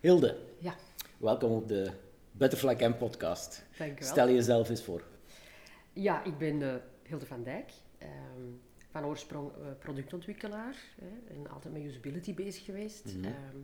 [0.00, 0.74] Hilde, Ja,
[1.18, 1.90] welkom op de
[2.32, 3.64] Butterfly Camp podcast.
[3.78, 4.08] dankjewel.
[4.08, 5.02] Stel jezelf eens voor.
[5.92, 7.72] Ja, ik ben eh, Hilde van Dijk.
[7.98, 8.10] ehm,
[8.90, 10.76] van oorsprong eh, productontwikkelaar.
[11.00, 13.04] Hè, en altijd met usability bezig geweest.
[13.04, 13.24] Mhm.
[13.24, 13.56] Ehm,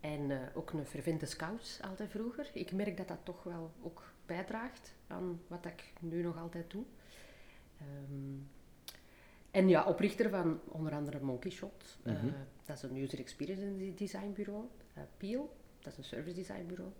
[0.00, 2.50] en eh, ook een fervente scout altijd vroeger.
[2.52, 6.84] Ik merk dat dat toch wel ook bijdraagt aan wat ik nu nog altijd doe.
[7.78, 8.34] Ehm,
[9.50, 11.98] en ja, oprichter van onder andere Monkey Shot.
[12.04, 12.26] Mhm.
[12.64, 14.64] dat is een user experience design bureau.
[14.96, 16.90] Eh, Peel, dat is een service design bureau.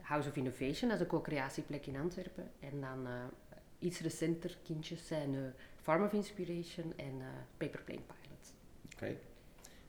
[0.00, 2.50] House of Innovation, dat is een co-creatieplek in Antwerpen.
[2.60, 3.24] En dan eh,
[3.78, 5.40] iets recenter kindjes zijn eh,
[5.76, 7.22] Farm of Inspiration en
[7.56, 8.54] Paperplane Pilot.
[8.94, 9.16] Oké.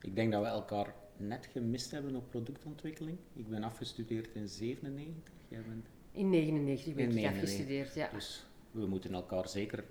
[0.02, 3.18] Ik denk dat we elkaar net gemist hebben op productontwikkeling.
[3.34, 5.34] Ik ben afgestudeerd in 97.
[5.48, 5.86] Jij bent...
[6.12, 7.32] In 99 ben ik 99.
[7.34, 8.10] afgestudeerd, ja.
[8.14, 9.84] Dus we moeten elkaar zeker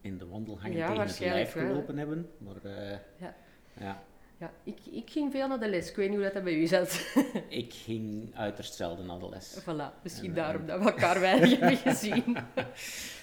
[0.00, 2.30] in de wandelgangen Ja, tegen het lijf gelopen hebben.
[2.38, 2.68] Maar
[3.18, 3.36] Ja.
[3.78, 4.04] ja,
[4.38, 5.90] ja ik, ik ging veel naar de les.
[5.90, 7.14] Ik weet niet hoe dat bij u zat.
[7.48, 9.60] ik ging uiterst zelden naar de les.
[9.60, 12.36] voilà, misschien En, daarom eh, dat we elkaar weinig hebben gezien.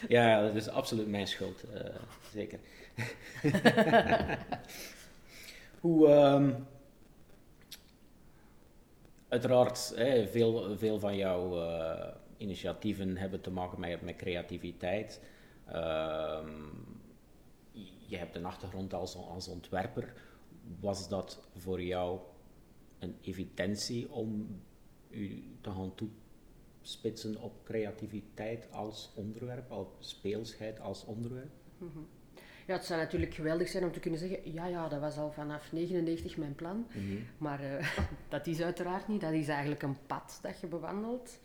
[0.08, 1.96] Ja, dat is absoluut mijn schuld, eh,
[2.32, 2.60] zeker.
[5.80, 6.52] Hoe, ehm,
[9.28, 15.22] uiteraard, hè, veel, veel van jouw eh, initiatieven hebben te maken met, met creativiteit.
[15.68, 16.50] Ehm,
[18.08, 20.14] je hebt een achtergrond als, als ontwerper.
[20.80, 22.20] Was dat voor jou
[23.00, 24.62] een evidentie om
[25.10, 25.94] u te gaan
[26.82, 31.52] toespitsen op creativiteit als onderwerp, op speelsheid als onderwerp?
[32.66, 35.32] Ja, het zou natuurlijk geweldig zijn om te kunnen zeggen, ja, ja, dat was al
[35.32, 36.88] vanaf 99 mijn plan.
[37.38, 37.98] Maar eh,
[38.30, 39.22] dat is uiteraard niet.
[39.22, 41.40] Dat is eigenlijk een pad dat je bewandelt.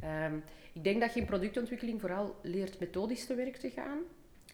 [0.00, 0.36] Ehm,
[0.72, 3.98] ik denk dat je in productontwikkeling vooral leert methodisch te werk te gaan.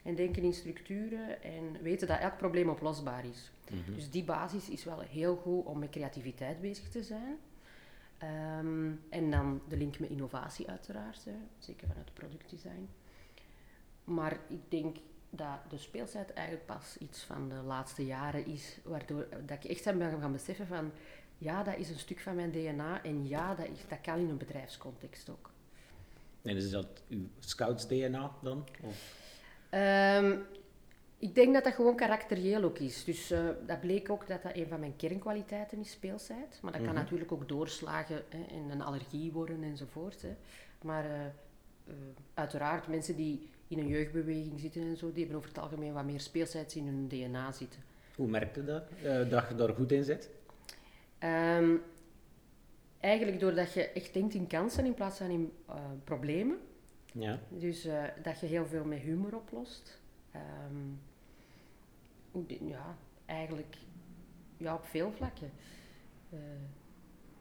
[0.02, 3.52] En denken in structuren en weten dat elk probleem oplosbaar is.
[3.94, 7.38] Dus die basis is wel heel goed om met creativiteit bezig te zijn.
[8.18, 12.88] Ehm, en dan de link met innovatie uiteraard, hè, zeker vanuit productdesign.
[14.04, 14.96] Maar ik denk
[15.30, 19.98] dat de speelsheid eigenlijk pas iets van de laatste jaren is, waardoor dat ik echt
[19.98, 20.92] ben gaan beseffen van,
[21.38, 24.28] ja, dat is een stuk van mijn DNA en ja, dat, is, dat kan in
[24.28, 25.50] een bedrijfscontext ook.
[26.42, 28.68] En is dat uw scouts-DNA dan?
[28.82, 29.22] Of?
[29.70, 30.36] Ehm,
[31.18, 33.04] ik denk dat dat gewoon karakterieel ook is.
[33.04, 36.58] Dus eh, dat bleek ook dat dat een van mijn kernkwaliteiten is, speelsheid.
[36.62, 37.00] Maar dat kan Mhm.
[37.02, 40.22] natuurlijk ook doorslagen hè, en een allergie worden enzovoort.
[40.22, 40.34] Hè.
[40.82, 41.94] Maar eh, eh,
[42.34, 46.04] uiteraard, mensen die in een jeugdbeweging zitten en zo, die hebben over het algemeen wat
[46.04, 47.80] meer speelsheid in hun DNA zitten.
[48.16, 48.82] Hoe merkte dat?
[49.30, 50.30] dat je daar goed in zit?
[51.18, 51.74] Ehm,
[53.00, 55.52] eigenlijk doordat je echt denkt in kansen in plaats van in
[56.04, 56.58] problemen.
[57.12, 57.38] Ja.
[57.48, 57.88] Dus
[58.22, 60.00] dat je heel veel met humor oplost.
[60.34, 60.92] Ehm,
[62.68, 62.96] ja,
[63.26, 63.76] eigenlijk
[64.56, 65.50] ja, op veel vlakken.
[66.30, 66.38] Eh,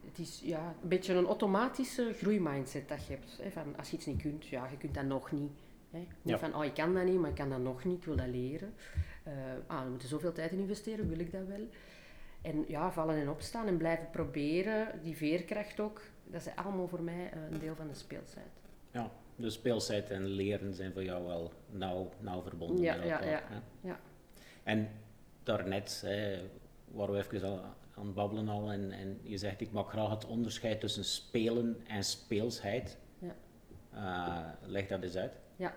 [0.06, 3.38] het is ja, een beetje een automatische groeimindset dat je hebt.
[3.42, 5.50] Hè, van als je iets niet kunt, ja, je kunt dat nog niet.
[5.90, 5.98] Hè.
[5.98, 6.38] Niet Ja.
[6.38, 8.26] van, oh, ik kan dat niet, maar ik kan dat nog niet, ik wil dat
[8.26, 8.74] leren.
[9.22, 9.32] Eh,
[9.66, 11.68] ah, we moeten zoveel tijd in investeren, wil ik dat wel?
[12.42, 17.02] En ja, vallen en opstaan en blijven proberen, die veerkracht ook, dat is allemaal voor
[17.02, 18.50] mij eh, een deel van de speelsheid.
[18.90, 19.10] ja.
[19.36, 23.30] Dus speelsheid en leren zijn voor jou wel nauw, nauw verbonden Ja, met ja, elkaar.
[23.30, 23.42] ja.
[23.48, 23.88] hè?
[23.88, 24.00] Ja.
[24.62, 24.88] En
[25.42, 26.42] daarnet hè,
[26.84, 27.60] waren we even al
[27.96, 31.80] aan het babbelen al en, en je zegt ik maak graag het onderscheid tussen spelen
[31.86, 32.98] en speelsheid.
[33.18, 33.34] Ja.
[33.92, 35.38] Eh, leg dat eens uit.
[35.56, 35.74] Ja.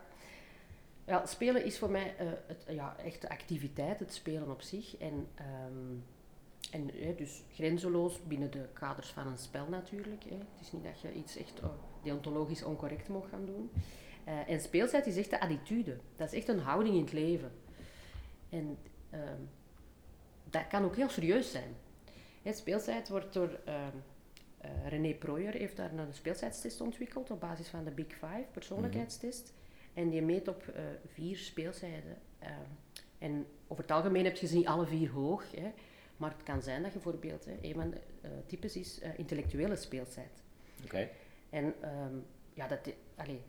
[1.06, 4.98] ja, spelen is voor mij eh, het, ja, echt de activiteit, het spelen op zich.
[4.98, 5.96] En, ehm,
[6.72, 10.24] en eh, dus grenzeloos binnen de kaders van een spel natuurlijk.
[10.24, 10.36] Hè.
[10.36, 11.70] Het is niet dat je iets echt oh,
[12.04, 13.72] deontologisch oncorrect mag gaan doen.
[14.24, 15.98] Eh, en speelsheid is echt de attitude.
[16.16, 17.52] Dat is echt een houding in het leven.
[18.50, 18.78] En
[19.10, 19.42] ehm,
[20.50, 21.76] dat kan ook heel serieus zijn.
[22.42, 23.60] Hè, speelsheid wordt door...
[24.68, 29.54] eh, René Proyer heeft daar een speeltijdstest ontwikkeld op basis van de Big Five, persoonlijkheidstest.
[29.94, 32.18] En die meet op eh, vier speelzijden.
[32.40, 32.52] Ehm,
[33.18, 35.52] en over het algemeen heb je ze niet alle vier hoog.
[35.56, 35.72] Hè.
[36.18, 39.18] Maar het kan zijn dat je bijvoorbeeld, hè, een van de eh, types is eh,
[39.18, 40.44] intellectuele speeltijd.
[40.84, 41.10] Oké.
[41.50, 42.16] En ehm,
[42.54, 42.80] ja, dat,
[43.16, 43.42] allee,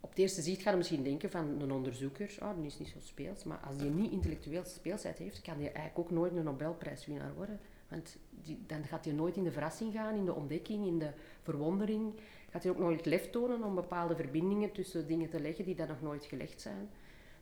[0.00, 2.88] op het eerste zicht ga je misschien denken van een onderzoeker, ah, die is niet
[2.88, 3.44] zo speels.
[3.44, 7.60] Maar als die niet intellectueel speelsheid heeft, kan die eigenlijk ook nooit een Nobelprijswinnaar worden.
[7.88, 11.10] Want die, dan gaat hij nooit in de verrassing gaan, in de ontdekking, in de
[11.42, 12.12] verwondering.
[12.50, 15.88] Gaat hij ook nooit lef tonen om bepaalde verbindingen tussen dingen te leggen die dan
[15.88, 16.90] nog nooit gelegd zijn.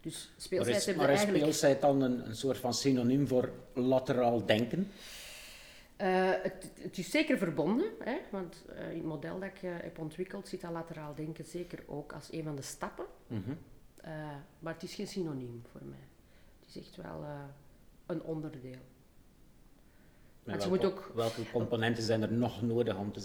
[0.02, 1.52] Dus Maar speelsheid is, hebben maar is eigenlijk...
[1.52, 4.90] speelsheid dan een, een soort van synoniem voor lateraal denken?
[5.96, 9.70] Eh, het, het is zeker verbonden, hè, want eh, in het model dat ik eh,
[9.80, 13.04] heb ontwikkeld zit dat lateraal denken zeker ook als een van de stappen.
[13.26, 13.52] Mhm.
[14.58, 16.06] Maar het is geen synoniem voor mij.
[16.60, 17.24] Het is echt wel
[18.06, 18.70] een onderdeel.
[20.44, 23.20] Maar welke, moet ook- welke componenten zijn er nog nodig om te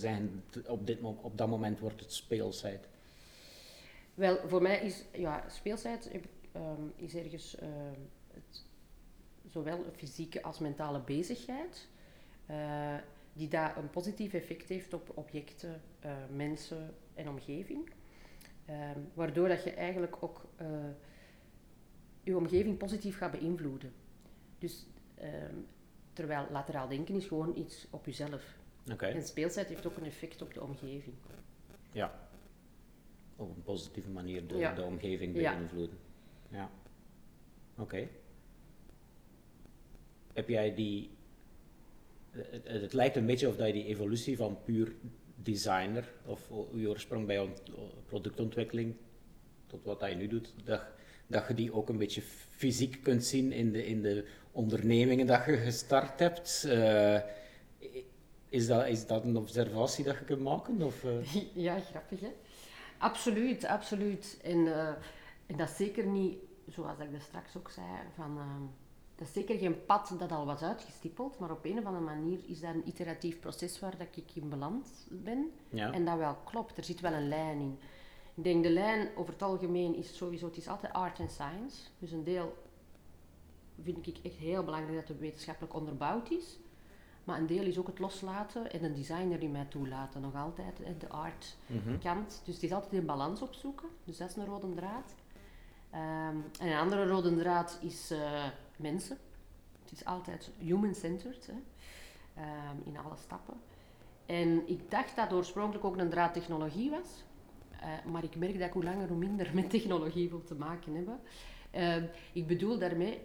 [0.50, 2.88] t- op, dit, op dat moment wordt het speelsheid?
[4.13, 8.00] Wel, voor mij is ja, speelsheid heb ik, ehm, is ergens ehm,
[8.33, 8.65] het,
[9.48, 11.88] zowel fysieke als mentale bezigheid,
[12.45, 12.95] eh,
[13.33, 17.89] die daar een positief effect heeft op objecten, eh, mensen en omgeving.
[18.65, 20.68] Ehm, waardoor dat je eigenlijk ook eh,
[22.24, 23.94] je omgeving positief gaat beïnvloeden.
[24.60, 24.86] Dus
[26.13, 28.56] terwijl lateraal denken is gewoon iets op jezelf.
[28.98, 31.15] En speelsheid heeft ook een effect op de omgeving.
[31.92, 32.30] ja.
[33.36, 34.74] Op een positieve manier de, Ja.
[34.74, 35.98] de omgeving beïnvloeden.
[36.50, 36.70] Ja.
[37.78, 38.08] Oké.
[40.34, 41.10] Heb jij die...
[42.32, 44.96] Het, het- lijkt een beetje of dat je die evolutie van puur
[45.36, 47.62] designer, of je oorsprong bij ont-
[48.06, 48.96] productontwikkeling,
[49.68, 50.82] tot wat je nu doet, dat,
[51.28, 55.46] dat je die ook een beetje fysiek kunt zien in de, in de ondernemingen dat
[55.46, 56.64] je gestart hebt.
[56.68, 57.20] Eh,
[58.50, 60.82] is, dat, is dat een observatie dat je kunt maken?
[60.82, 61.36] Of, eh?
[61.66, 62.32] Ja, grappig hè?
[62.98, 64.40] Absoluut, absoluut.
[64.44, 64.94] En, eh,
[65.48, 67.86] en dat is zeker niet, zoals ik daar straks ook zei,
[68.16, 68.62] van, ehm,
[69.16, 72.40] dat is zeker geen pad dat al was uitgestippeld, maar op een of andere manier
[72.48, 75.52] is dat een iteratief proces waar dat ik in beland ben.
[75.70, 75.92] Ja.
[75.92, 77.80] En dat wel klopt, er zit wel een lijn in.
[78.36, 81.88] Ik denk de lijn over het algemeen is sowieso, het is altijd art en science.
[82.00, 82.58] Dus een deel
[83.82, 86.60] vind ik echt heel belangrijk dat het wetenschappelijk onderbouwd is.
[87.24, 90.22] Maar een deel is ook het loslaten en een designer die mij toelaten.
[90.22, 91.98] Nog altijd de art Mhm.
[92.00, 92.42] kant.
[92.46, 93.88] Dus het is altijd in balans opzoeken.
[94.04, 95.16] Dus dat is een rode draad.
[95.89, 98.45] Ehm, en een andere rode draad is eh,
[98.78, 99.18] mensen.
[99.81, 101.50] Het is altijd human-centered
[102.34, 103.54] ehm, in alle stappen.
[104.25, 107.24] En ik dacht dat oorspronkelijk ook een draad technologie was.
[107.80, 110.95] Eh, maar ik merk dat ik hoe langer hoe minder met technologie wil te maken
[110.95, 111.19] hebben.
[111.72, 113.22] Ehm, ik bedoel daarmee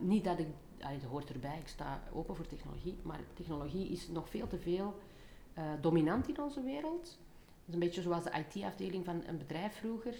[0.00, 0.46] niet dat ik,
[0.80, 4.58] allee, dat hoort erbij, ik sta open voor technologie, maar technologie is nog veel te
[4.58, 4.94] veel
[5.54, 7.02] eh, dominant in onze wereld.
[7.02, 10.14] Dat is een beetje zoals de IT-afdeling van een bedrijf vroeger.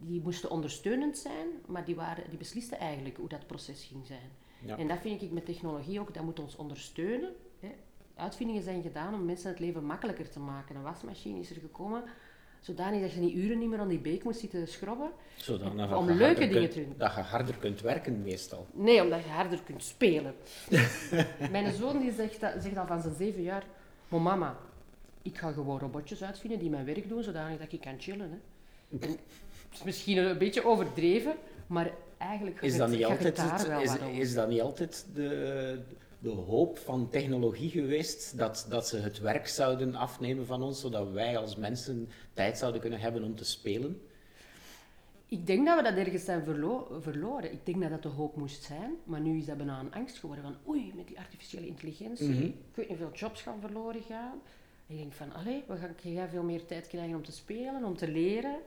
[0.00, 4.30] Die moesten ondersteunend zijn, maar die, waren, die beslisten eigenlijk hoe dat proces ging zijn.
[4.64, 4.76] Ja.
[4.78, 7.32] En dat vind ik met technologie ook, dat moet ons ondersteunen.
[7.60, 7.68] Hè.
[8.14, 10.76] Uitvindingen zijn gedaan om mensen het leven makkelijker te maken.
[10.76, 12.02] Een wasmachine is er gekomen,
[12.60, 15.10] zodanig dat je niet uren niet meer aan die beek moet zitten schrobben.
[15.36, 16.94] Zodanig Om leuke dingen kunt- te doen.
[16.98, 18.66] Dat je harder kunt werken meestal.
[18.72, 20.34] Nee, omdat je harder kunt spelen.
[21.50, 23.64] Mijn zoon die zegt, dat- zegt al van zijn zeven jaar,
[24.08, 24.58] "Maar mama,
[25.22, 28.30] ik ga gewoon robotjes uitvinden die mijn werk doen, zodanig dat ik kan chillen.
[28.30, 28.38] Hè.
[29.06, 29.16] En,
[29.72, 31.34] is misschien een beetje overdreven,
[31.66, 35.80] maar eigenlijk Is dat niet altijd, het is, is dat niet altijd de,
[36.18, 38.38] de hoop van technologie geweest?
[38.38, 42.80] Dat, dat ze het werk zouden afnemen van ons, zodat wij als mensen tijd zouden
[42.80, 44.00] kunnen hebben om te spelen?
[45.26, 47.52] Ik denk dat we dat ergens zijn verlo- verloren.
[47.52, 50.18] Ik denk dat dat de hoop moest zijn, maar nu is dat bijna een angst
[50.18, 54.40] geworden van oei, met die artificiële intelligentie, ik weet niet hoeveel jobs gaan verloren gaan.
[54.90, 57.96] Ik denk van, allee, we gaan jij veel meer tijd krijgen om te spelen, om
[57.96, 58.60] te leren.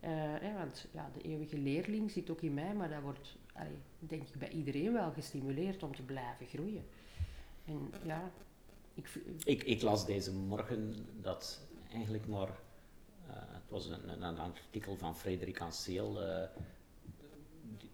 [0.00, 3.78] Eh, hè, want ja, de eeuwige leerling zit ook in mij, maar dat wordt, allee,
[3.98, 6.84] denk ik, bij iedereen wel gestimuleerd om te blijven groeien.
[7.64, 8.30] En ja,
[8.94, 9.08] ik,
[9.44, 11.60] Ik, ik las deze morgen dat
[11.92, 12.48] eigenlijk maar,
[13.28, 16.48] eh, het was een, een, een artikel van Frederik Anseel, eh,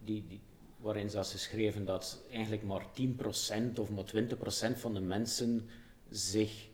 [0.05, 0.41] die, die,
[0.77, 2.87] waarin ze schreven dat eigenlijk maar
[3.73, 4.05] 10% of maar
[4.75, 5.69] 20% van de mensen
[6.11, 6.70] zich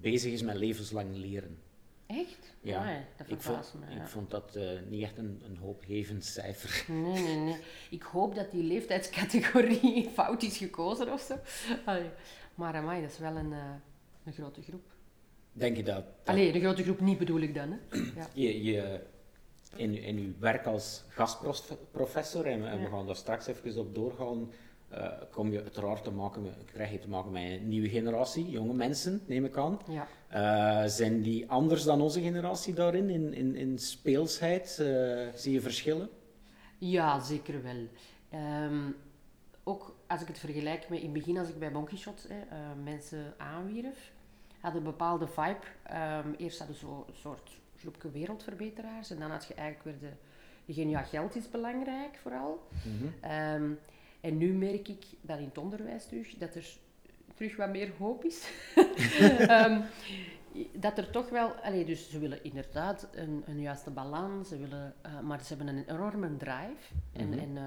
[0.00, 1.58] bezig is met levenslang leren.
[2.06, 2.54] echt?
[2.62, 3.94] Ja, dat ik, vond, me.
[3.94, 4.02] ja.
[4.02, 6.84] ik vond dat eh, niet echt een, een hoopgevend cijfer.
[6.88, 7.56] Nee, nee, nee.
[7.90, 11.38] Ik hoop dat die leeftijdscategorie fout is gekozen of zo.
[11.84, 12.10] Allee.
[12.54, 13.58] Maar amai, dat is wel een, eh,
[14.24, 14.84] een grote groep.
[15.52, 17.98] Denk je dat, dat Allee, een grote groep niet bedoel ik dan, hè.
[18.20, 18.28] Ja.
[18.34, 19.00] je, je
[19.76, 24.52] in, in uw werk als gastprofessor, en, en we gaan daar straks even op doorgaan,
[24.90, 28.50] eh, kom je uiteraard te maken met, krijg je te maken met een nieuwe generatie,
[28.50, 29.78] jonge mensen, neem ik aan.
[29.88, 30.06] ja.
[30.28, 34.78] Eh, zijn die anders dan onze generatie daarin, in, in, in speelsheid?
[34.78, 36.08] Eh, zie je verschillen?
[36.78, 37.88] Ja, zeker wel.
[38.30, 38.90] Ehm,
[39.64, 42.74] ook als ik het vergelijk met in het begin, als ik bij Monkey Shot hè,
[42.82, 44.12] mensen aanwierf,
[44.60, 45.58] hadden een bepaalde vibe.
[45.82, 50.10] Ehm, eerst hadden ze zo een soort groepje wereldverbeteraars en dan had je eigenlijk weer
[50.10, 50.16] de,
[50.64, 52.66] degene, ja, geld is belangrijk vooral.
[53.20, 53.70] Ehm,
[54.20, 56.66] en nu merk ik dat in het onderwijs terug, dat er
[57.34, 58.50] terug wat meer hoop is.
[59.38, 59.80] Ehm,
[60.72, 64.94] dat er toch wel, allee, dus ze willen inderdaad een, een juiste balans, ze willen,
[65.02, 66.92] eh, maar ze hebben een enorme drive.
[67.12, 67.38] En, Mhm.
[67.38, 67.62] en eh,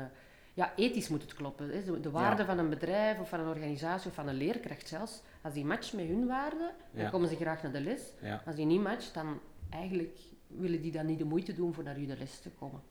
[0.53, 1.69] ja, ethisch moet het kloppen.
[1.69, 1.83] Hè.
[1.83, 2.48] De, de waarde Ja.
[2.48, 5.93] van een bedrijf of van een organisatie of van een leerkracht zelfs, als die matcht
[5.93, 8.01] met hun waarden, dan komen ze graag naar de les.
[8.22, 8.41] Ja.
[8.45, 10.17] Als die niet matcht, dan eigenlijk
[10.48, 12.81] willen die dan niet de moeite doen voor naar u de les te komen.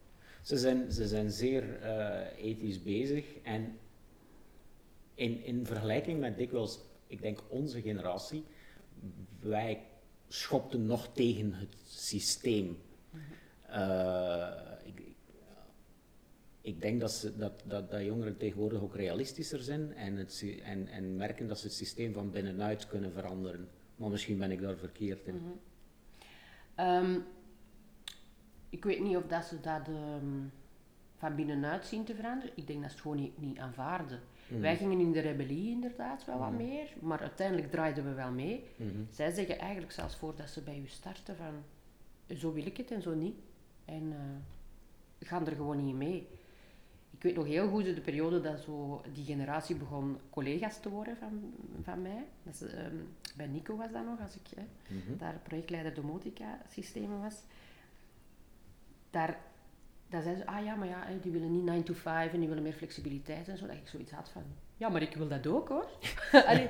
[0.42, 3.78] Ze zijn, ze zijn zeer eh, ethisch bezig en
[5.14, 8.44] in, in vergelijking met dikwijls, ik denk onze generatie,
[9.40, 9.86] wij
[10.28, 12.78] schopten nog tegen het systeem.
[13.70, 14.48] Uh,
[14.84, 15.02] ik,
[16.60, 20.88] ik denk dat, ze, dat, dat, dat, jongeren tegenwoordig ook realistischer zijn en, het, en,
[20.88, 23.68] en merken dat ze het systeem van binnenuit kunnen veranderen.
[23.96, 25.34] Maar misschien ben ik daar verkeerd in.
[26.76, 27.24] Mm
[28.72, 30.52] ik weet niet of dat ze dat um,
[31.16, 32.52] van binnenuit zien te veranderen.
[32.56, 34.20] Ik denk dat ze het gewoon niet, niet aanvaarden.
[34.48, 34.60] Mhm.
[34.60, 36.56] Wij gingen in de rebellie inderdaad wel wat mhm.
[36.56, 38.64] meer, maar uiteindelijk draaiden we wel mee.
[38.76, 38.88] Mhm.
[39.10, 41.54] Zij zeggen eigenlijk zelfs voordat ze bij u starten van
[42.36, 43.36] zo wil ik het en zo niet.
[43.84, 44.16] En uh,
[45.20, 46.28] gaan er gewoon niet mee.
[47.10, 51.16] Ik weet nog heel goed de periode dat zo die generatie begon collega's te worden
[51.16, 52.24] van, van mij.
[52.42, 52.96] Dat is, ehm,
[53.36, 54.64] bij Nico was dat nog, als ik
[55.18, 57.42] daar projectleider domotica systemen was
[59.12, 59.38] daar,
[60.08, 62.48] daar zeiden ze, ah ja, maar ja, die willen niet 9 to 5 en die
[62.48, 63.66] willen meer flexibiliteit en zo.
[63.66, 64.42] Dat ik zoiets had van,
[64.76, 65.88] ja, maar ik wil dat ook hoor.
[66.50, 66.68] Allee,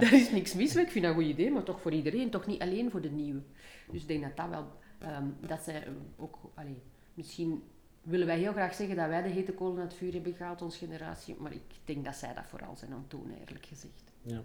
[0.00, 2.30] daar is niks mis mee, ik vind dat een goed idee, maar toch voor iedereen,
[2.30, 3.42] toch niet alleen voor de nieuwe.
[3.90, 4.66] Dus ik denk dat dat wel,
[5.10, 6.82] um, dat zij ook, allee,
[7.14, 7.62] misschien
[8.02, 10.62] willen wij heel graag zeggen dat wij de hete kolen uit het vuur hebben gehaald,
[10.62, 14.12] onze generatie, maar ik denk dat zij dat vooral zijn aan het doen, eerlijk gezegd.
[14.22, 14.42] Ja.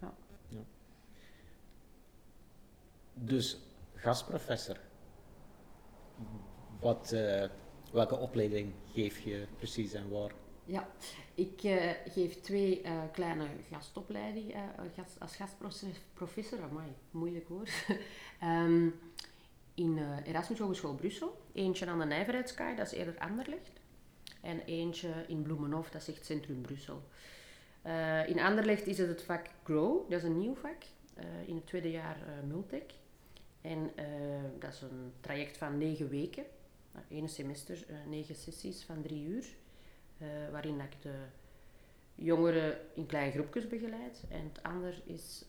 [0.00, 0.14] ja.
[0.48, 0.60] ja.
[3.14, 3.60] Dus
[3.94, 4.80] gastprofessor,
[6.80, 7.44] wat, uh,
[7.92, 10.32] welke opleiding geef je precies en waar?
[10.64, 10.88] Ja,
[11.34, 16.62] ik uh, geef twee uh, kleine gastopleidingen gast, als gastprofessor.
[16.62, 17.68] Amai, moeilijk hoor.
[18.42, 18.94] um,
[19.74, 21.40] in Erasmus Hogeschool Brussel.
[21.52, 23.80] Eentje aan de Nijverheidskaai, dat is eerder Anderlecht.
[24.40, 27.02] En eentje in Bloemenhof, dat is echt Centrum Brussel.
[28.26, 30.82] in Anderlecht is het het vak Grow, dat is een nieuw vak.
[31.46, 32.92] in het tweede jaar Multec.
[33.60, 33.90] En
[34.58, 36.44] dat is een traject van negen weken
[37.08, 39.44] ene semester uh, negen sessies van drie uur,
[40.18, 41.14] uh, waarin ik de
[42.14, 44.24] jongeren in kleine groepjes begeleid.
[44.28, 45.44] En het ander is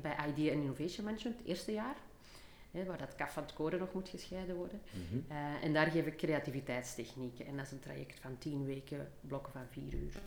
[0.00, 1.96] bij Idea and Innovation Management, het eerste jaar,
[2.70, 4.80] hè, waar dat kaf van het koren nog moet gescheiden worden.
[4.90, 5.36] Mm -hmm.
[5.62, 7.46] en daar geef ik creativiteitstechnieken.
[7.46, 10.20] En dat is een traject van tien weken, blokken van vier uur,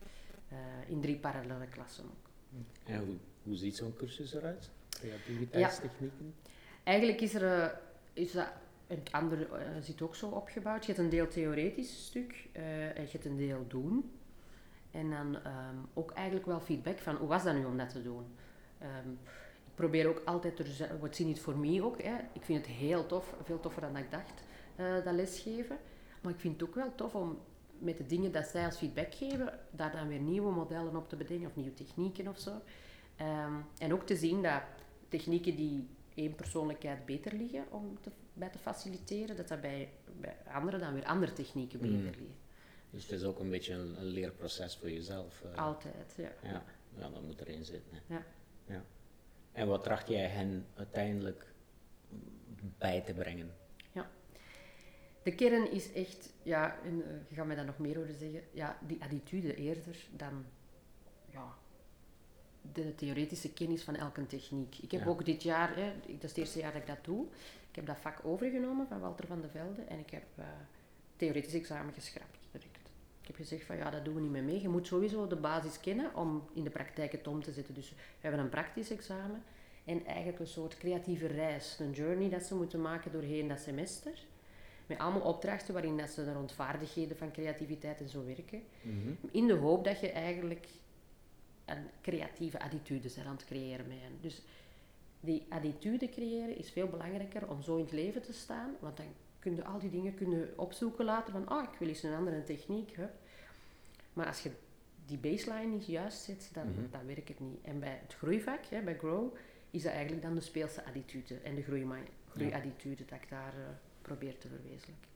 [0.87, 2.29] in drie parallele klassen ook.
[2.83, 4.69] En hoe, hoe ziet zo'n cursus eruit?
[4.89, 6.25] Creativiteitstechnieken?
[6.25, 6.51] Ja.
[6.83, 7.79] Eigenlijk is er
[8.15, 8.47] is dat
[8.87, 10.85] het andere uh, zit ook zo opgebouwd.
[10.85, 14.11] Je hebt een deel theoretisch stuk uh, en je hebt een deel doen.
[14.91, 18.03] En dan um, ook eigenlijk wel feedback van hoe was dat nu om dat te
[18.03, 18.25] doen.
[18.81, 19.19] Um,
[19.65, 22.01] ik probeer ook altijd te wat zie niet voor mij ook.
[22.01, 22.15] Hè.
[22.33, 24.43] Ik vind het heel tof, veel toffer dan ik dacht,
[24.75, 25.77] uh, dat lesgeven.
[26.21, 27.39] Maar ik vind het ook wel tof om
[27.79, 31.15] met de dingen dat zij als feedback geven, daar dan weer nieuwe modellen op te
[31.15, 32.51] bedenken of nieuwe technieken of zo.
[33.21, 34.61] Um, en ook te zien dat
[35.09, 40.37] technieken die één persoonlijkheid beter liggen om te bij te faciliteren, dat dat bij, bij
[40.53, 42.05] anderen dan weer andere technieken beter mm.
[42.05, 42.35] liggen.
[42.89, 45.43] Dus het is ook een beetje een, een leerproces voor jezelf.
[45.45, 46.31] Uh, Altijd, ja.
[46.43, 46.63] ja.
[46.97, 47.97] Ja, dat moet erin zitten.
[48.07, 48.25] Ja.
[48.65, 48.83] ja.
[49.51, 51.53] En wat tracht jij hen uiteindelijk
[52.77, 53.53] bij te brengen?
[53.91, 54.11] Ja.
[55.23, 58.41] De kern is echt, ja, en, uh, je gaat mij daar nog meer over zeggen,
[58.51, 60.45] ja, die attitude eerder dan
[61.31, 61.57] ja,
[62.73, 64.77] de theoretische kennis van elke techniek.
[64.77, 67.25] Ik heb ook dit jaar, hè, dat is het eerste jaar dat ik dat doe,
[67.69, 70.45] ik heb dat vak overgenomen van Walter van de Velde en ik heb uh,
[71.15, 72.89] theoretisch examen geschrapt direct.
[73.21, 74.61] Ik heb gezegd van ja, dat doen we niet meer mee.
[74.61, 77.73] Je moet sowieso de basis kennen om in de praktijk het om te zetten.
[77.73, 79.43] Dus we hebben een praktisch examen
[79.85, 84.25] en eigenlijk een soort creatieve reis, een journey dat ze moeten maken doorheen dat semester.
[84.85, 88.61] Met allemaal opdrachten waarin dat ze rond vaardigheden van creativiteit en zo werken.
[88.81, 89.13] Mhm.
[89.31, 90.67] In de hoop dat je eigenlijk
[91.65, 94.17] een creatieve attitude bent aan het creëren met hen.
[94.21, 94.41] Dus
[95.19, 98.75] die attitude creëren is veel belangrijker om zo in het leven te staan.
[98.79, 99.05] Want dan
[99.39, 102.43] kun je al die dingen kunnen opzoeken later van, ah, ik wil eens een andere
[102.43, 102.97] techniek.
[104.13, 104.51] Maar als je
[105.05, 106.91] die baseline niet juist zet, dan, mhm.
[106.91, 107.61] dan werkt het niet.
[107.61, 109.35] En bij het groeivak, hè, bij Grow,
[109.71, 111.63] is dat eigenlijk dan de speelse attitude en de
[112.31, 113.65] groeiattitude dat ik daar uh,
[114.01, 115.14] probeer te verwezenlijken.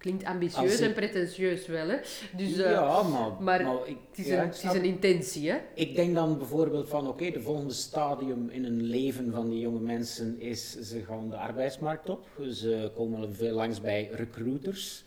[0.00, 1.96] Klinkt ambitieus en pretentieus wel, hè?
[2.36, 5.58] Dus, uh, ja, maar, maar, ik, het, is een, het is een intentie, hè?
[5.74, 9.80] Ik denk dan bijvoorbeeld van, oké, de volgende stadium in een leven van die jonge
[9.80, 12.26] mensen is, ze gaan de arbeidsmarkt op.
[12.50, 15.04] Ze komen veel langs bij recruiters.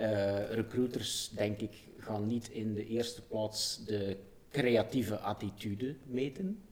[0.00, 4.16] Uh, recruiters, denk ik, gaan niet in de eerste plaats de
[4.50, 6.62] creatieve attitude meten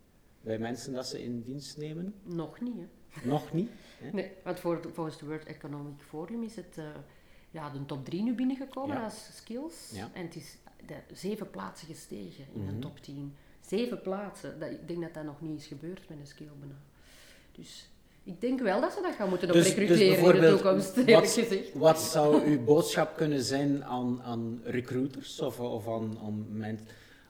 [0.41, 2.15] bij mensen dat ze in dienst nemen.
[2.23, 3.29] Nog niet, hè?
[3.29, 3.71] Nog niet?
[3.99, 4.11] Hè?
[4.11, 6.77] Nee, want voor, volgens het World Economic Forum is het...
[6.79, 6.85] Uh,
[7.50, 9.93] ja, de top 3 nu binnengekomen als skills.
[10.12, 12.81] En het is de, zeven plaatsen gestegen in de mhm.
[12.81, 13.35] top 10.
[13.61, 14.59] Zeven plaatsen.
[14.61, 16.75] Dat, ik denk dat dat nog niet is gebeurd met een skill bijna.
[17.53, 17.91] Dus
[18.23, 21.05] Ik denk wel dat ze dat gaan moeten op Dus- dus recruteren in de toekomst,
[21.05, 21.75] wat- gezegd.
[21.75, 26.81] Wat zou uw boodschap kunnen zijn aan, aan recruiters of, of aan, aan, men-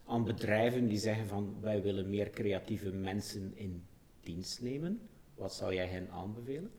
[0.06, 3.84] aan bedrijven die zeggen van wij willen meer creatieve mensen in
[4.20, 5.00] dienst nemen?
[5.34, 6.70] Wat zou jij hen aanbevelen?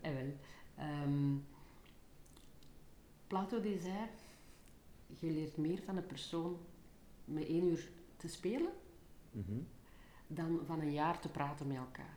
[0.00, 0.32] Eh, wel.
[0.76, 1.34] Ehm,
[3.26, 3.98] Plato die zei,
[5.18, 6.58] je leert meer van een persoon
[7.24, 8.70] met één uur te spelen
[9.30, 9.52] Mhm.
[10.26, 12.16] dan van een jaar te praten met elkaar.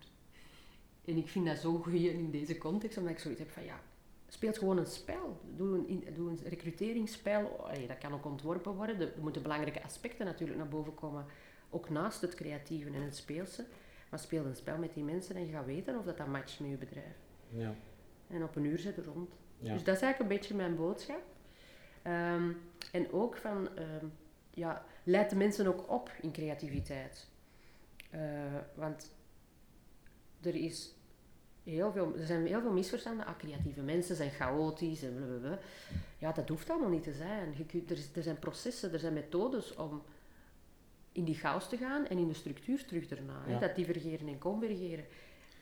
[1.06, 3.82] En ik vind dat zo goed in deze context, omdat ik zoiets heb van ja,
[4.28, 5.40] speelt gewoon een spel.
[5.56, 7.66] Doe een, doe een recruteringsspel.
[7.68, 9.00] Allee, dat kan ook ontworpen worden.
[9.02, 11.26] Er moeten belangrijke aspecten natuurlijk naar boven komen,
[11.70, 13.66] ook naast het creatieve en het speelse.
[14.10, 16.60] Maar speel een spel met die mensen en je gaat weten of dat, dat matcht
[16.60, 17.16] met je bedrijf.
[17.50, 17.76] Ja.
[18.28, 19.39] En op een uur zitten rond.
[19.60, 19.74] Ja.
[19.74, 21.22] Dus dat is eigenlijk een beetje mijn boodschap.
[22.02, 22.52] Ehm,
[22.92, 24.06] en ook van, ehm,
[24.50, 27.28] ja, leid de mensen ook op in creativiteit.
[28.10, 28.20] Eh,
[28.76, 29.12] want
[30.42, 30.94] er, is
[31.64, 33.26] heel veel, er zijn heel veel misverstanden.
[33.26, 35.60] Ah, creatieve mensen zijn chaotisch en blablabla.
[36.18, 37.54] Ja, dat hoeft allemaal niet te zijn.
[37.58, 40.04] Je kunt, er, is- er zijn processen, er zijn methodes om
[41.12, 43.42] in die chaos te gaan en in de structuur terug daarna.
[43.46, 43.52] hè.
[43.52, 43.60] Ja.
[43.60, 45.06] Dat divergeren en convergeren.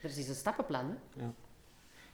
[0.01, 0.97] Er is een stappenplan.
[1.17, 1.25] Hè?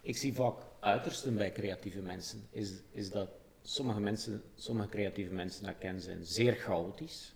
[0.05, 2.47] Ik zie vaak uitersten bij creatieve mensen.
[2.51, 3.29] Is, is dat
[3.61, 7.33] sommige mensen, sommige creatieve mensen dat ken, zijn zeer chaotisch.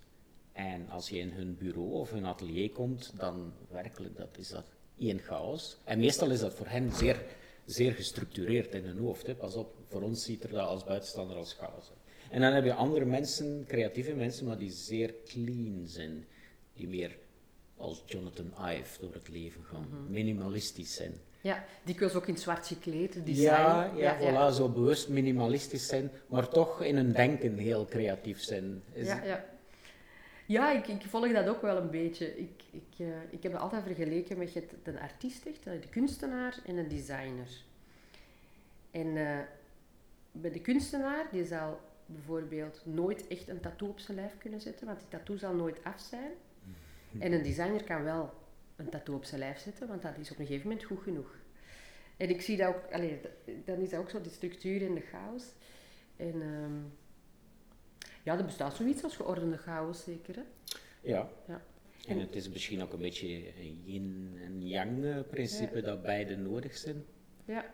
[0.52, 4.66] En als je in hun bureau of hun atelier komt, dan werkelijk dat is dat
[4.98, 5.78] één chaos.
[5.84, 7.26] En meestal is dat voor hen zeer,
[7.66, 9.28] zeer gestructureerd in hun hoofd.
[9.28, 9.36] Hè.
[9.36, 12.32] Pas op, voor ons ziet er dat als buitenstaander als chaos uit.
[12.32, 16.26] En dan heb je andere mensen, creatieve mensen, maar die zeer clean zijn.
[16.74, 17.18] Die meer
[17.78, 21.14] als Jonathan Ive door het leven gaan, minimalistisch zijn.
[21.42, 23.44] Ja, dikwijls ook in zwart gekleed, design.
[23.44, 28.84] Ja, ja, voilà, zo bewust minimalistisch zijn, maar toch in hun denken heel creatief zijn.
[28.94, 29.46] Is Ja, ja.
[30.46, 32.38] ja ik, ik volg dat ook wel een beetje.
[32.38, 35.90] Ik, ik, eh, ik heb dat altijd vergeleken met het, de artiest, echt, eh, de
[35.90, 37.50] kunstenaar en een designer.
[38.92, 39.40] En eh,
[40.32, 44.86] bij de kunstenaar, die zal bijvoorbeeld nooit echt een tattoo op zijn lijf kunnen zetten,
[44.88, 46.32] want die tattoo zal nooit af zijn.
[47.20, 48.34] En een designer kan wel
[48.78, 51.36] een tattoo op zijn lijf zetten, want dat is op een gegeven moment goed genoeg.
[52.18, 53.20] En ik zie dat ook, allee,
[53.66, 55.44] dan is dat ook zo die structuur en de chaos.
[56.16, 56.82] En ehm,
[58.24, 60.36] ja, er bestaat zoiets als geordende chaos, zeker.
[60.36, 60.42] Hè?
[61.02, 61.30] Ja.
[61.48, 61.62] Ja.
[62.08, 66.36] En het is misschien ook een beetje een yin en yang eh, principe dat beide
[66.36, 67.06] nodig zijn.
[67.46, 67.66] Ja.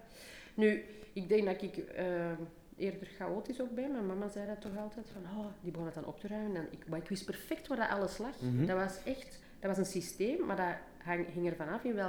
[0.53, 2.41] Nu, ik denk dat ik ehm,
[2.77, 3.91] eerder chaotisch ook ben.
[3.91, 6.55] Mijn mama zei dat toch altijd, van oh, die begon het dan op te ruimen.
[6.55, 8.41] En ik, maar ik wist perfect waar dat alles lag.
[8.41, 8.65] Mhm.
[8.65, 11.99] Dat was echt, dat was een systeem, maar dat hang, hing ervan af in,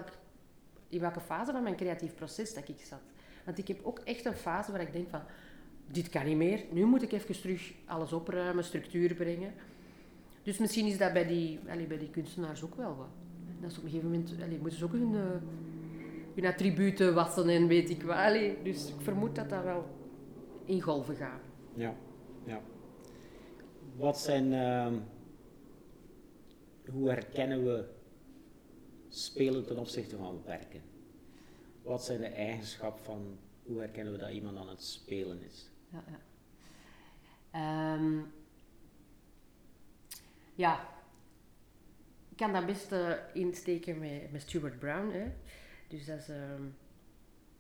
[0.88, 3.02] in welke fase van mijn creatief proces dat ik zat.
[3.44, 5.20] Want ik heb ook echt een fase waar ik denk van,
[5.87, 6.64] dit kan niet meer.
[6.70, 9.52] Nu moet ik even terug alles opruimen, structuur brengen.
[10.42, 13.09] Dus misschien is dat bij die, bij die kunstenaars ook wel wat.
[13.61, 15.20] Dat is op een gegeven moment, allee, moeten ze ook hun, eh,
[16.35, 18.33] hun attributen wassen en weet ik wat.
[18.62, 19.85] Dus ik vermoed dat dat wel
[20.64, 21.40] in golven gaat.
[21.74, 21.94] Ja,
[22.44, 22.61] ja.
[23.96, 24.94] Wat zijn, ehm,
[26.90, 27.85] hoe herkennen we
[29.16, 30.83] spelen ten opzichte van werken?
[31.83, 35.70] Wat zijn de eigenschappen van, hoe herkennen we dat iemand aan het spelen is?
[35.88, 36.20] Ja, ja.
[37.50, 38.20] Ehm,
[40.55, 40.88] ja,
[42.29, 45.11] ik kan dat best eh, insteken met, met Stuart Brown.
[45.11, 45.33] Hè.
[45.88, 46.62] Dus dat is ehm,